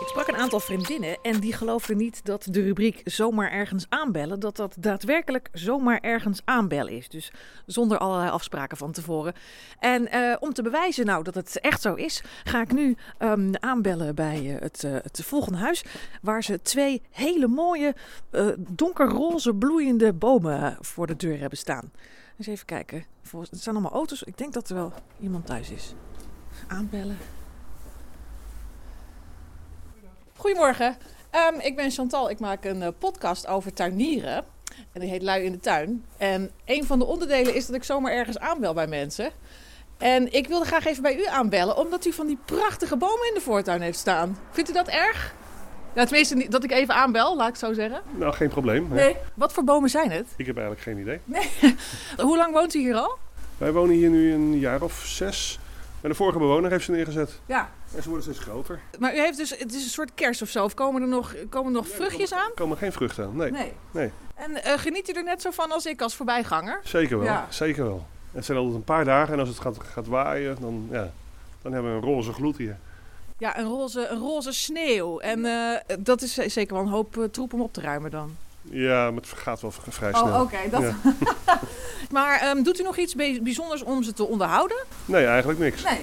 Ik 0.00 0.06
sprak 0.06 0.28
een 0.28 0.36
aantal 0.36 0.60
vriendinnen 0.60 1.18
en 1.22 1.40
die 1.40 1.52
geloofden 1.52 1.96
niet 1.96 2.24
dat 2.24 2.46
de 2.50 2.62
rubriek 2.62 3.00
zomaar 3.04 3.50
ergens 3.50 3.86
aanbellen, 3.88 4.40
dat 4.40 4.56
dat 4.56 4.76
daadwerkelijk 4.78 5.48
zomaar 5.52 5.98
ergens 6.00 6.40
aanbellen 6.44 6.92
is. 6.92 7.08
Dus 7.08 7.32
zonder 7.66 7.98
allerlei 7.98 8.30
afspraken 8.30 8.76
van 8.76 8.92
tevoren. 8.92 9.32
En 9.78 10.10
eh, 10.10 10.36
om 10.40 10.52
te 10.52 10.62
bewijzen 10.62 11.06
nou 11.06 11.24
dat 11.24 11.34
het 11.34 11.60
echt 11.60 11.82
zo 11.82 11.94
is, 11.94 12.22
ga 12.44 12.60
ik 12.60 12.72
nu 12.72 12.96
ehm, 13.18 13.52
aanbellen 13.60 14.14
bij 14.14 14.54
eh, 14.54 14.60
het, 14.60 14.84
eh, 14.84 14.92
het 14.92 15.22
volgende 15.24 15.58
huis, 15.58 15.84
waar 16.22 16.42
ze 16.42 16.62
twee 16.62 17.02
hele 17.10 17.46
mooie 17.46 17.94
donkerroze 18.58 19.54
bloeiende 19.54 20.12
bomen 20.12 20.76
voor 20.80 21.06
de 21.06 21.16
deur 21.16 21.38
hebben 21.38 21.58
staan. 21.58 21.92
Eens 22.38 22.46
even 22.46 22.66
kijken. 22.66 23.04
Het 23.30 23.62
zijn 23.62 23.74
allemaal 23.74 23.92
auto's. 23.92 24.22
Ik 24.22 24.38
denk 24.38 24.52
dat 24.52 24.68
er 24.68 24.74
wel 24.74 24.92
iemand 25.20 25.46
thuis 25.46 25.70
is. 25.70 25.94
Aanbellen. 26.66 27.18
Goedemorgen. 30.36 30.96
Ehm, 31.30 31.54
ik 31.60 31.76
ben 31.76 31.90
Chantal. 31.90 32.30
Ik 32.30 32.40
maak 32.40 32.64
een 32.64 32.82
eh, 32.82 32.88
podcast 32.98 33.46
over 33.46 33.72
tuinieren. 33.72 34.44
En 34.92 35.00
die 35.00 35.10
heet 35.10 35.22
Lui 35.22 35.44
in 35.44 35.52
de 35.52 35.60
Tuin. 35.60 36.04
En 36.16 36.50
een 36.64 36.84
van 36.84 36.98
de 36.98 37.04
onderdelen 37.04 37.54
is 37.54 37.66
dat 37.66 37.76
ik 37.76 37.84
zomaar 37.84 38.12
ergens 38.12 38.38
aanbel 38.38 38.74
bij 38.74 38.86
mensen. 38.86 39.30
En 39.98 40.32
ik 40.32 40.48
wilde 40.48 40.64
graag 40.64 40.84
even 40.86 41.02
bij 41.02 41.16
u 41.16 41.26
aanbellen, 41.26 41.76
omdat 41.76 42.04
u 42.04 42.12
van 42.12 42.26
die 42.26 42.38
prachtige 42.44 42.96
bomen 42.96 43.28
in 43.28 43.34
de 43.34 43.40
voortuin 43.40 43.80
heeft 43.80 43.98
staan. 43.98 44.38
Vindt 44.50 44.70
u 44.70 44.72
dat 44.72 44.88
erg? 44.88 45.34
Ja, 45.94 46.04
tenminste, 46.04 46.48
dat 46.48 46.64
ik 46.64 46.70
even 46.70 46.94
aanbel, 46.94 47.36
laat 47.36 47.46
ik 47.48 47.54
het 47.54 47.62
zo 47.64 47.72
zeggen. 47.72 48.02
Nou, 48.16 48.32
geen 48.32 48.48
probleem. 48.48 48.90
hè. 48.90 48.94
Nee. 49.04 49.16
Wat 49.34 49.52
voor 49.52 49.64
bomen 49.64 49.90
zijn 49.90 50.10
het? 50.10 50.26
Ik 50.36 50.46
heb 50.46 50.56
eigenlijk 50.56 50.86
geen 50.86 50.98
idee. 50.98 51.20
Hoe 52.26 52.36
lang 52.36 52.52
woont 52.52 52.74
u 52.74 52.78
hier 52.78 52.94
al? 52.94 53.18
Wij 53.58 53.72
wonen 53.72 53.94
hier 53.94 54.10
nu 54.10 54.32
een 54.32 54.58
jaar 54.58 54.82
of 54.82 55.02
zes. 55.06 55.58
En 56.00 56.08
de 56.08 56.14
vorige 56.14 56.38
bewoner 56.38 56.70
heeft 56.70 56.84
ze 56.84 56.90
neergezet. 56.90 57.40
Ja. 57.46 57.70
En 57.94 58.02
ze 58.02 58.08
worden 58.08 58.22
steeds 58.34 58.48
groter. 58.48 58.80
Maar 58.98 59.14
u 59.14 59.20
heeft 59.20 59.36
dus, 59.36 59.50
het 59.50 59.74
is 59.74 59.84
een 59.84 59.90
soort 59.90 60.10
kerst 60.14 60.42
of 60.42 60.48
zo. 60.48 60.64
Of 60.64 60.74
komen 60.74 61.02
er 61.02 61.08
nog, 61.08 61.34
komen 61.48 61.72
er 61.72 61.78
nog 61.78 61.88
vruchtjes 61.88 62.32
aan? 62.32 62.48
Er 62.48 62.54
komen 62.54 62.76
geen 62.76 62.92
vruchten 62.92 63.24
aan. 63.24 63.36
Nee, 63.36 63.50
Nee. 63.50 63.72
Nee. 63.90 64.10
En 64.34 64.62
eh, 64.62 64.78
geniet 64.78 65.08
u 65.08 65.12
er 65.12 65.24
net 65.24 65.42
zo 65.42 65.50
van 65.50 65.72
als 65.72 65.86
ik 65.86 66.02
als 66.02 66.14
voorbijganger? 66.14 66.80
zeker 66.84 67.18
wel. 67.18 67.26
Ja. 67.26 67.46
Zeker 67.50 67.84
wel. 67.84 68.06
Het 68.32 68.44
zijn 68.44 68.58
altijd 68.58 68.76
een 68.76 68.84
paar 68.84 69.04
dagen 69.04 69.32
en 69.34 69.40
als 69.40 69.48
het 69.48 69.58
gaat, 69.58 69.76
gaat 69.92 70.06
waaien, 70.06 70.56
dan, 70.60 70.88
ja, 70.90 71.10
dan 71.62 71.72
hebben 71.72 71.90
we 71.90 72.06
een 72.06 72.12
roze 72.14 72.32
gloed 72.32 72.56
hier. 72.56 72.76
Ja, 73.38 73.58
een 73.58 73.66
roze, 73.66 74.06
een 74.06 74.18
roze 74.18 74.52
sneeuw. 74.52 75.18
En 75.18 75.44
eh, 75.44 75.96
dat 75.98 76.22
is 76.22 76.34
zeker 76.34 76.74
wel 76.74 76.82
een 76.82 76.90
hoop 76.90 77.18
eh, 77.18 77.24
troep 77.24 77.52
om 77.52 77.60
op 77.60 77.72
te 77.72 77.80
ruimen 77.80 78.10
dan. 78.10 78.36
Ja, 78.70 79.10
maar 79.10 79.20
het 79.20 79.32
gaat 79.36 79.60
wel 79.60 79.70
vrij 79.70 80.12
snel. 80.12 80.24
Oh, 80.24 80.40
oké. 80.40 80.58
dat... 80.70 80.80
Ja. 80.82 80.94
maar 82.10 82.40
ehm, 82.40 82.62
doet 82.62 82.80
u 82.80 82.82
nog 82.82 82.96
iets 82.96 83.14
bij- 83.14 83.40
bijzonders 83.42 83.82
om 83.82 84.02
ze 84.02 84.12
te 84.12 84.24
onderhouden? 84.26 84.84
Nee, 85.04 85.26
eigenlijk 85.26 85.58
niks. 85.58 85.82
Nee. 85.82 86.00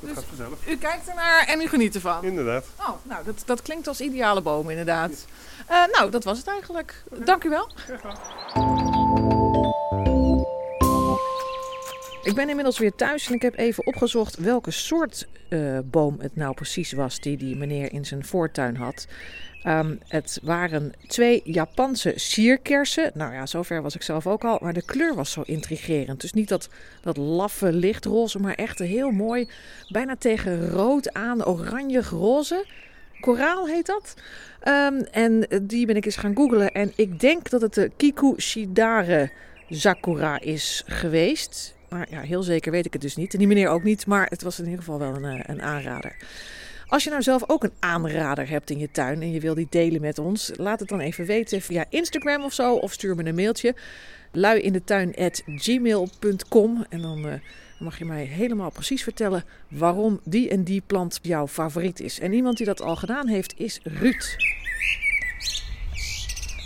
Dat 0.00 0.14
gaat 0.14 0.24
vanzelf. 0.24 0.66
U 0.68 0.76
kijkt 0.76 1.08
ernaar 1.08 1.44
en 1.46 1.60
u 1.60 1.68
geniet 1.68 1.94
ervan. 1.94 2.24
Inderdaad. 2.24 2.64
Oh, 2.80 2.88
nou, 3.02 3.24
dat, 3.24 3.42
dat 3.46 3.62
klinkt 3.62 3.88
als 3.88 4.00
ideale 4.00 4.40
boom 4.40 4.70
inderdaad. 4.70 5.26
Eh, 5.66 5.84
nou, 5.92 6.10
dat 6.10 6.24
was 6.24 6.38
het 6.38 6.46
eigenlijk. 6.46 7.02
Dank 7.24 7.44
u 7.44 7.48
wel. 7.48 7.68
Ik 12.22 12.34
ben 12.34 12.48
inmiddels 12.48 12.78
weer 12.78 12.94
thuis 12.94 13.28
en 13.28 13.34
ik 13.34 13.42
heb 13.42 13.56
even 13.56 13.86
opgezocht 13.86 14.36
welke 14.36 14.70
soort 14.70 15.26
eh, 15.48 15.78
boom 15.84 16.16
het 16.20 16.36
nou 16.36 16.54
precies 16.54 16.92
was 16.92 17.20
die 17.20 17.36
die 17.36 17.56
meneer 17.56 17.92
in 17.92 18.04
zijn 18.04 18.24
voortuin 18.24 18.76
had. 18.76 19.06
Ehm, 19.62 19.96
het 20.08 20.40
waren 20.42 20.92
twee 21.06 21.40
Japanse 21.44 22.12
sierkersen. 22.16 23.10
Nou 23.14 23.32
ja, 23.32 23.46
zover 23.46 23.82
was 23.82 23.94
ik 23.94 24.02
zelf 24.02 24.26
ook 24.26 24.44
al. 24.44 24.58
Maar 24.62 24.72
de 24.72 24.84
kleur 24.84 25.14
was 25.14 25.32
zo 25.32 25.42
intrigerend. 25.44 26.20
Dus 26.20 26.32
niet 26.32 26.48
dat, 26.48 26.68
dat 27.00 27.16
laffe 27.16 27.72
lichtroze, 27.72 28.38
maar 28.38 28.54
echt 28.54 28.78
heel 28.78 29.10
mooi, 29.10 29.48
bijna 29.88 30.16
tegen 30.16 30.68
rood 30.68 31.12
aan, 31.12 31.44
oranje-roze. 31.44 32.66
Koraal 33.20 33.66
heet 33.66 33.86
dat. 33.86 34.14
Ehm, 34.60 35.00
en 35.10 35.46
die 35.62 35.86
ben 35.86 35.96
ik 35.96 36.04
eens 36.04 36.16
gaan 36.16 36.36
googlen. 36.36 36.72
En 36.72 36.92
ik 36.96 37.20
denk 37.20 37.50
dat 37.50 37.60
het 37.60 37.74
de 37.74 37.90
Kikushidare 37.96 39.30
Sakura 39.70 40.40
is 40.40 40.82
geweest. 40.86 41.76
Maar 41.88 42.06
ja, 42.10 42.20
heel 42.20 42.42
zeker 42.42 42.72
weet 42.72 42.86
ik 42.86 42.92
het 42.92 43.02
dus 43.02 43.16
niet. 43.16 43.32
En 43.32 43.38
die 43.38 43.48
meneer 43.48 43.68
ook 43.68 43.82
niet. 43.82 44.06
Maar 44.06 44.26
het 44.26 44.42
was 44.42 44.58
in 44.58 44.64
ieder 44.64 44.78
geval 44.78 44.98
wel 44.98 45.14
een, 45.14 45.24
eh, 45.24 45.40
een 45.46 45.62
aanrader. 45.62 46.16
Als 46.88 47.04
je 47.04 47.10
nou 47.10 47.22
zelf 47.22 47.44
ook 47.46 47.64
een 47.64 47.72
aanrader 47.78 48.48
hebt 48.48 48.70
in 48.70 48.78
je 48.78 48.90
tuin 48.90 49.22
en 49.22 49.30
je 49.30 49.40
wil 49.40 49.54
die 49.54 49.66
delen 49.70 50.00
met 50.00 50.18
ons, 50.18 50.52
laat 50.56 50.80
het 50.80 50.88
dan 50.88 51.00
even 51.00 51.24
weten 51.24 51.60
via 51.60 51.84
Instagram 51.88 52.44
of 52.44 52.52
zo. 52.52 52.74
Of 52.74 52.92
stuur 52.92 53.14
me 53.14 53.24
een 53.24 53.34
mailtje. 53.34 53.74
luiindetuin.gmail.com 54.32 56.86
En 56.88 57.00
dan 57.00 57.28
eh, 57.28 57.40
mag 57.78 57.98
je 57.98 58.04
mij 58.04 58.24
helemaal 58.24 58.70
precies 58.70 59.02
vertellen 59.02 59.44
waarom 59.68 60.20
die 60.24 60.48
en 60.48 60.64
die 60.64 60.82
plant 60.86 61.18
jouw 61.22 61.48
favoriet 61.48 62.00
is. 62.00 62.20
En 62.20 62.32
iemand 62.32 62.56
die 62.56 62.66
dat 62.66 62.82
al 62.82 62.96
gedaan 62.96 63.26
heeft 63.26 63.58
is 63.58 63.80
Ruud. 63.82 64.36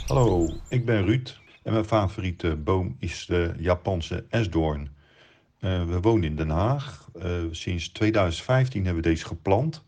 Hallo, 0.07 0.49
ik 0.68 0.85
ben 0.85 1.05
Ruud 1.05 1.40
en 1.62 1.73
mijn 1.73 1.85
favoriete 1.85 2.57
boom 2.57 2.96
is 2.99 3.27
de 3.27 3.53
Japanse 3.59 4.25
esdoorn. 4.29 4.90
Eh, 5.59 5.85
we 5.85 6.01
wonen 6.01 6.25
in 6.25 6.37
Den 6.37 6.51
Haag. 6.51 7.09
Eh, 7.20 7.31
sinds 7.51 7.88
2015 7.88 8.85
hebben 8.85 9.03
we 9.03 9.09
deze 9.09 9.27
geplant. 9.27 9.83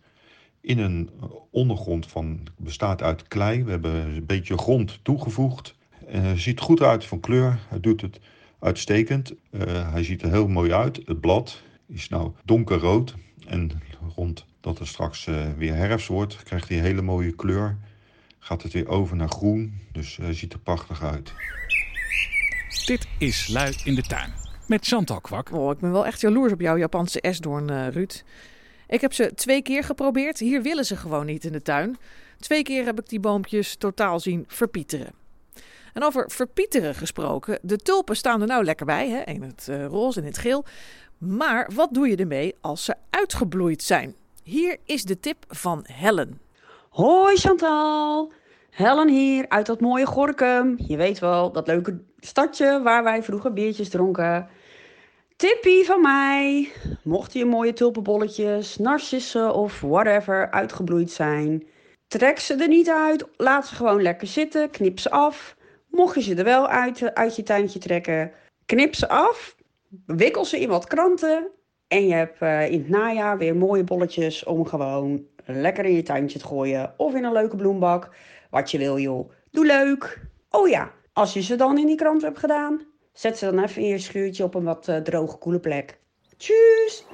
In 0.64 0.78
een 0.78 1.10
ondergrond 1.50 2.06
van, 2.06 2.40
bestaat 2.56 3.02
uit 3.02 3.28
klei. 3.28 3.64
We 3.64 3.70
hebben 3.70 3.94
een 3.94 4.26
beetje 4.26 4.58
grond 4.58 4.98
toegevoegd. 5.02 5.74
Eh 6.06 6.32
ziet 6.32 6.60
goed 6.60 6.82
uit 6.82 7.04
van 7.04 7.20
kleur. 7.20 7.58
Hij 7.68 7.80
doet 7.80 8.00
het 8.00 8.20
uitstekend. 8.58 9.34
Eh, 9.50 9.92
hij 9.92 10.04
ziet 10.04 10.22
er 10.22 10.30
heel 10.30 10.48
mooi 10.48 10.72
uit. 10.72 11.00
Het 11.04 11.20
blad 11.20 11.62
is 11.86 12.08
nou 12.08 12.32
donkerrood. 12.44 13.14
En 13.46 13.70
rond 14.14 14.46
dat 14.60 14.78
het 14.78 14.88
straks 14.88 15.26
eh, 15.26 15.52
weer 15.56 15.74
herfst 15.74 16.08
wordt, 16.08 16.42
krijgt 16.42 16.68
hij 16.68 16.78
een 16.78 16.84
hele 16.84 17.02
mooie 17.02 17.34
kleur 17.34 17.78
gaat 18.44 18.62
het 18.62 18.72
weer 18.72 18.88
over 18.88 19.16
naar 19.16 19.28
groen. 19.28 19.80
Dus 19.92 20.16
hij 20.16 20.34
ziet 20.34 20.52
er 20.52 20.58
prachtig 20.58 21.02
uit. 21.02 21.32
Dit 22.86 23.06
is 23.18 23.48
Lui 23.48 23.74
in 23.84 23.94
de 23.94 24.02
Tuin 24.02 24.32
met 24.66 24.86
Chantal 24.86 25.20
Kwak. 25.20 25.52
Oh, 25.52 25.70
ik 25.70 25.78
ben 25.78 25.92
wel 25.92 26.06
echt 26.06 26.20
jaloers 26.20 26.52
op 26.52 26.60
jouw 26.60 26.76
Japanse 26.76 27.20
esdoorn, 27.20 27.70
eh 27.70 27.88
Ruud. 27.88 28.22
Ik 28.86 29.00
heb 29.00 29.12
ze 29.12 29.34
twee 29.34 29.62
keer 29.62 29.84
geprobeerd. 29.84 30.38
Hier 30.38 30.62
willen 30.62 30.84
ze 30.84 30.96
gewoon 30.96 31.26
niet 31.26 31.44
in 31.44 31.52
de 31.52 31.62
tuin. 31.62 31.96
Twee 32.38 32.62
keer 32.62 32.84
heb 32.84 32.98
ik 33.00 33.08
die 33.08 33.20
boompjes 33.20 33.76
totaal 33.76 34.20
zien 34.20 34.44
verpieteren. 34.48 35.12
En 35.92 36.02
over 36.02 36.30
verpieteren 36.30 36.94
gesproken, 36.94 37.58
de 37.62 37.76
tulpen 37.76 38.16
staan 38.16 38.40
er 38.40 38.46
nou 38.46 38.64
lekker 38.64 38.86
bij, 38.86 39.08
hè? 39.08 39.22
in 39.22 39.42
het 39.42 39.68
eh, 39.68 39.86
roze 39.86 40.18
en 40.18 40.24
in 40.24 40.30
het 40.30 40.40
geel. 40.40 40.64
Maar 41.18 41.70
wat 41.74 41.88
doe 41.94 42.08
je 42.08 42.16
ermee 42.16 42.54
als 42.60 42.84
ze 42.84 42.94
uitgebloeid 43.10 43.82
zijn? 43.82 44.14
Hier 44.42 44.76
is 44.84 45.04
de 45.04 45.20
tip 45.20 45.44
van 45.48 45.84
Helen. 45.92 46.40
Hoi 46.88 47.36
Chantal, 47.36 48.32
Helen 48.70 49.08
hier 49.08 49.48
uit 49.48 49.66
dat 49.66 49.80
mooie 49.80 50.06
Gorkum. 50.06 50.74
Je 50.86 50.96
weet 50.96 51.18
wel, 51.18 51.52
dat 51.52 51.66
leuke 51.66 52.00
stadje 52.18 52.82
waar 52.82 53.04
wij 53.04 53.22
vroeger 53.22 53.52
biertjes 53.52 53.88
dronken. 53.88 54.48
Tippie 55.36 55.84
van 55.84 56.00
mij, 56.00 56.72
mochten 57.02 57.38
je 57.38 57.44
mooie 57.44 57.72
tulpenbolletjes, 57.72 58.76
narcissen 58.76 59.54
of 59.54 59.80
whatever 59.80 60.50
uitgebloeid 60.50 61.10
zijn. 61.10 61.66
Trek 62.06 62.38
ze 62.38 62.54
er 62.54 62.68
niet 62.68 62.90
uit, 62.90 63.26
laat 63.36 63.66
ze 63.66 63.74
gewoon 63.74 64.02
lekker 64.02 64.26
zitten, 64.26 64.70
knip 64.70 64.98
ze 64.98 65.10
af. 65.10 65.56
Mocht 65.88 66.14
je 66.14 66.20
ze 66.20 66.34
er 66.34 66.44
wel 66.44 66.68
uit, 66.68 67.14
uit 67.14 67.36
je 67.36 67.42
tuintje 67.42 67.78
trekken, 67.78 68.32
knip 68.66 68.94
ze 68.94 69.08
af, 69.08 69.56
wikkel 70.06 70.44
ze 70.44 70.60
in 70.60 70.68
wat 70.68 70.86
kranten. 70.86 71.50
En 71.88 72.06
je 72.06 72.14
hebt 72.14 72.40
eh, 72.40 72.70
in 72.70 72.78
het 72.78 72.88
najaar 72.88 73.38
weer 73.38 73.56
mooie 73.56 73.84
bolletjes 73.84 74.44
om 74.44 74.66
gewoon 74.66 75.26
lekker 75.44 75.84
in 75.84 75.94
je 75.94 76.02
tuintje 76.02 76.38
te 76.38 76.46
gooien. 76.46 76.94
Of 76.96 77.14
in 77.14 77.24
een 77.24 77.32
leuke 77.32 77.56
bloembak. 77.56 78.10
Wat 78.50 78.70
je 78.70 78.78
wil 78.78 78.98
joh. 78.98 79.30
Doe 79.50 79.66
leuk. 79.66 80.20
Oh 80.50 80.68
ja, 80.68 80.92
als 81.12 81.32
je 81.32 81.42
ze 81.42 81.56
dan 81.56 81.78
in 81.78 81.86
die 81.86 81.96
krant 81.96 82.22
hebt 82.22 82.38
gedaan, 82.38 82.93
zet 83.14 83.38
ze 83.38 83.44
dan 83.44 83.64
even 83.64 83.82
in 83.82 83.88
je 83.88 83.98
schuurtje 83.98 84.44
op 84.44 84.54
een 84.54 84.64
wat 84.64 84.88
eh, 84.88 84.96
droge, 84.96 85.36
koele 85.36 85.60
plek. 85.60 85.98
Tjus! 86.36 87.04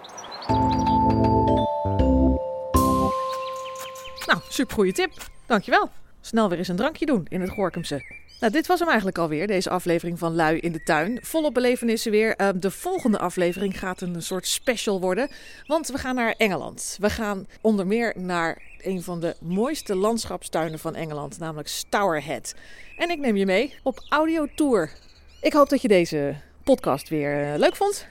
Nou, 4.26 4.40
supergoeie 4.48 4.92
tip. 4.92 5.12
Dankjewel. 5.46 5.90
Snel 6.20 6.48
weer 6.48 6.58
eens 6.58 6.68
een 6.68 6.76
drankje 6.76 7.06
doen 7.06 7.26
in 7.28 7.40
het 7.40 7.50
Gorkumse. 7.50 8.18
Nou, 8.40 8.52
dit 8.52 8.66
was 8.66 8.78
hem 8.78 8.88
eigenlijk 8.88 9.18
alweer, 9.18 9.46
deze 9.46 9.70
aflevering 9.70 10.18
van 10.18 10.34
Lui 10.34 10.58
in 10.58 10.72
de 10.72 10.82
Tuin. 10.82 11.18
Volop 11.22 11.54
belevenissen 11.54 12.10
weer. 12.10 12.36
Eh, 12.36 12.48
de 12.54 12.70
volgende 12.70 13.18
aflevering 13.18 13.78
gaat 13.78 14.00
een 14.00 14.22
soort 14.22 14.46
special 14.46 15.00
worden, 15.00 15.30
want 15.66 15.88
we 15.88 15.98
gaan 15.98 16.14
naar 16.14 16.34
Engeland. 16.36 16.96
We 17.00 17.10
gaan 17.10 17.46
onder 17.60 17.86
meer 17.86 18.14
naar 18.16 18.62
een 18.82 19.02
van 19.02 19.20
de 19.20 19.36
mooiste 19.40 19.94
landschapstuinen 19.94 20.78
van 20.78 20.94
Engeland, 20.94 21.38
namelijk 21.38 21.68
Stourhead. 21.68 22.54
En 22.96 23.10
ik 23.10 23.18
neem 23.18 23.36
je 23.36 23.46
mee 23.46 23.74
op 23.82 24.06
audiotour. 24.08 24.90
Ik 25.40 25.52
hoop 25.52 25.68
dat 25.68 25.82
je 25.82 25.88
deze 25.88 26.34
podcast 26.62 27.08
weer 27.08 27.52
eh, 27.52 27.58
leuk 27.58 27.76
vond. 27.76 28.06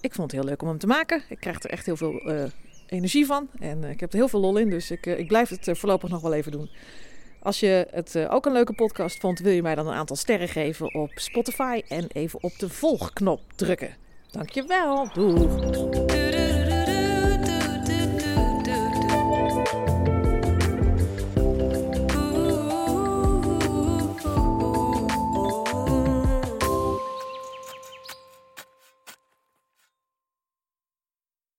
Ik 0.00 0.14
vond 0.14 0.30
het 0.30 0.40
heel 0.40 0.50
leuk 0.50 0.62
om 0.62 0.68
hem 0.68 0.78
te 0.78 0.86
maken. 0.86 1.22
Ik 1.28 1.40
krijg 1.40 1.62
er 1.62 1.70
echt 1.70 1.86
heel 1.86 1.96
veel 1.96 2.20
eh, 2.20 2.44
energie 2.86 3.26
van 3.26 3.48
en 3.58 3.84
eh, 3.84 3.90
ik 3.90 4.00
heb 4.00 4.12
er 4.12 4.18
heel 4.18 4.28
veel 4.28 4.40
lol 4.40 4.56
in, 4.56 4.70
dus 4.70 4.90
ik, 4.90 5.06
ik 5.06 5.28
blijf 5.28 5.48
het 5.48 5.68
voorlopig 5.72 6.10
nog 6.10 6.20
wel 6.20 6.34
even 6.34 6.52
doen. 6.52 6.70
Als 7.42 7.60
je 7.60 7.88
het 7.90 8.28
ook 8.28 8.46
een 8.46 8.52
leuke 8.52 8.72
podcast 8.72 9.20
vond, 9.20 9.38
wil 9.38 9.52
je 9.52 9.62
mij 9.62 9.74
dan 9.74 9.86
een 9.86 9.94
aantal 9.94 10.16
sterren 10.16 10.48
geven 10.48 10.94
op 10.94 11.10
Spotify 11.14 11.82
en 11.88 12.06
even 12.12 12.42
op 12.42 12.58
de 12.58 12.68
volgknop 12.68 13.40
drukken. 13.54 13.96
Dankjewel. 14.30 15.08
Doeg. 15.12 16.25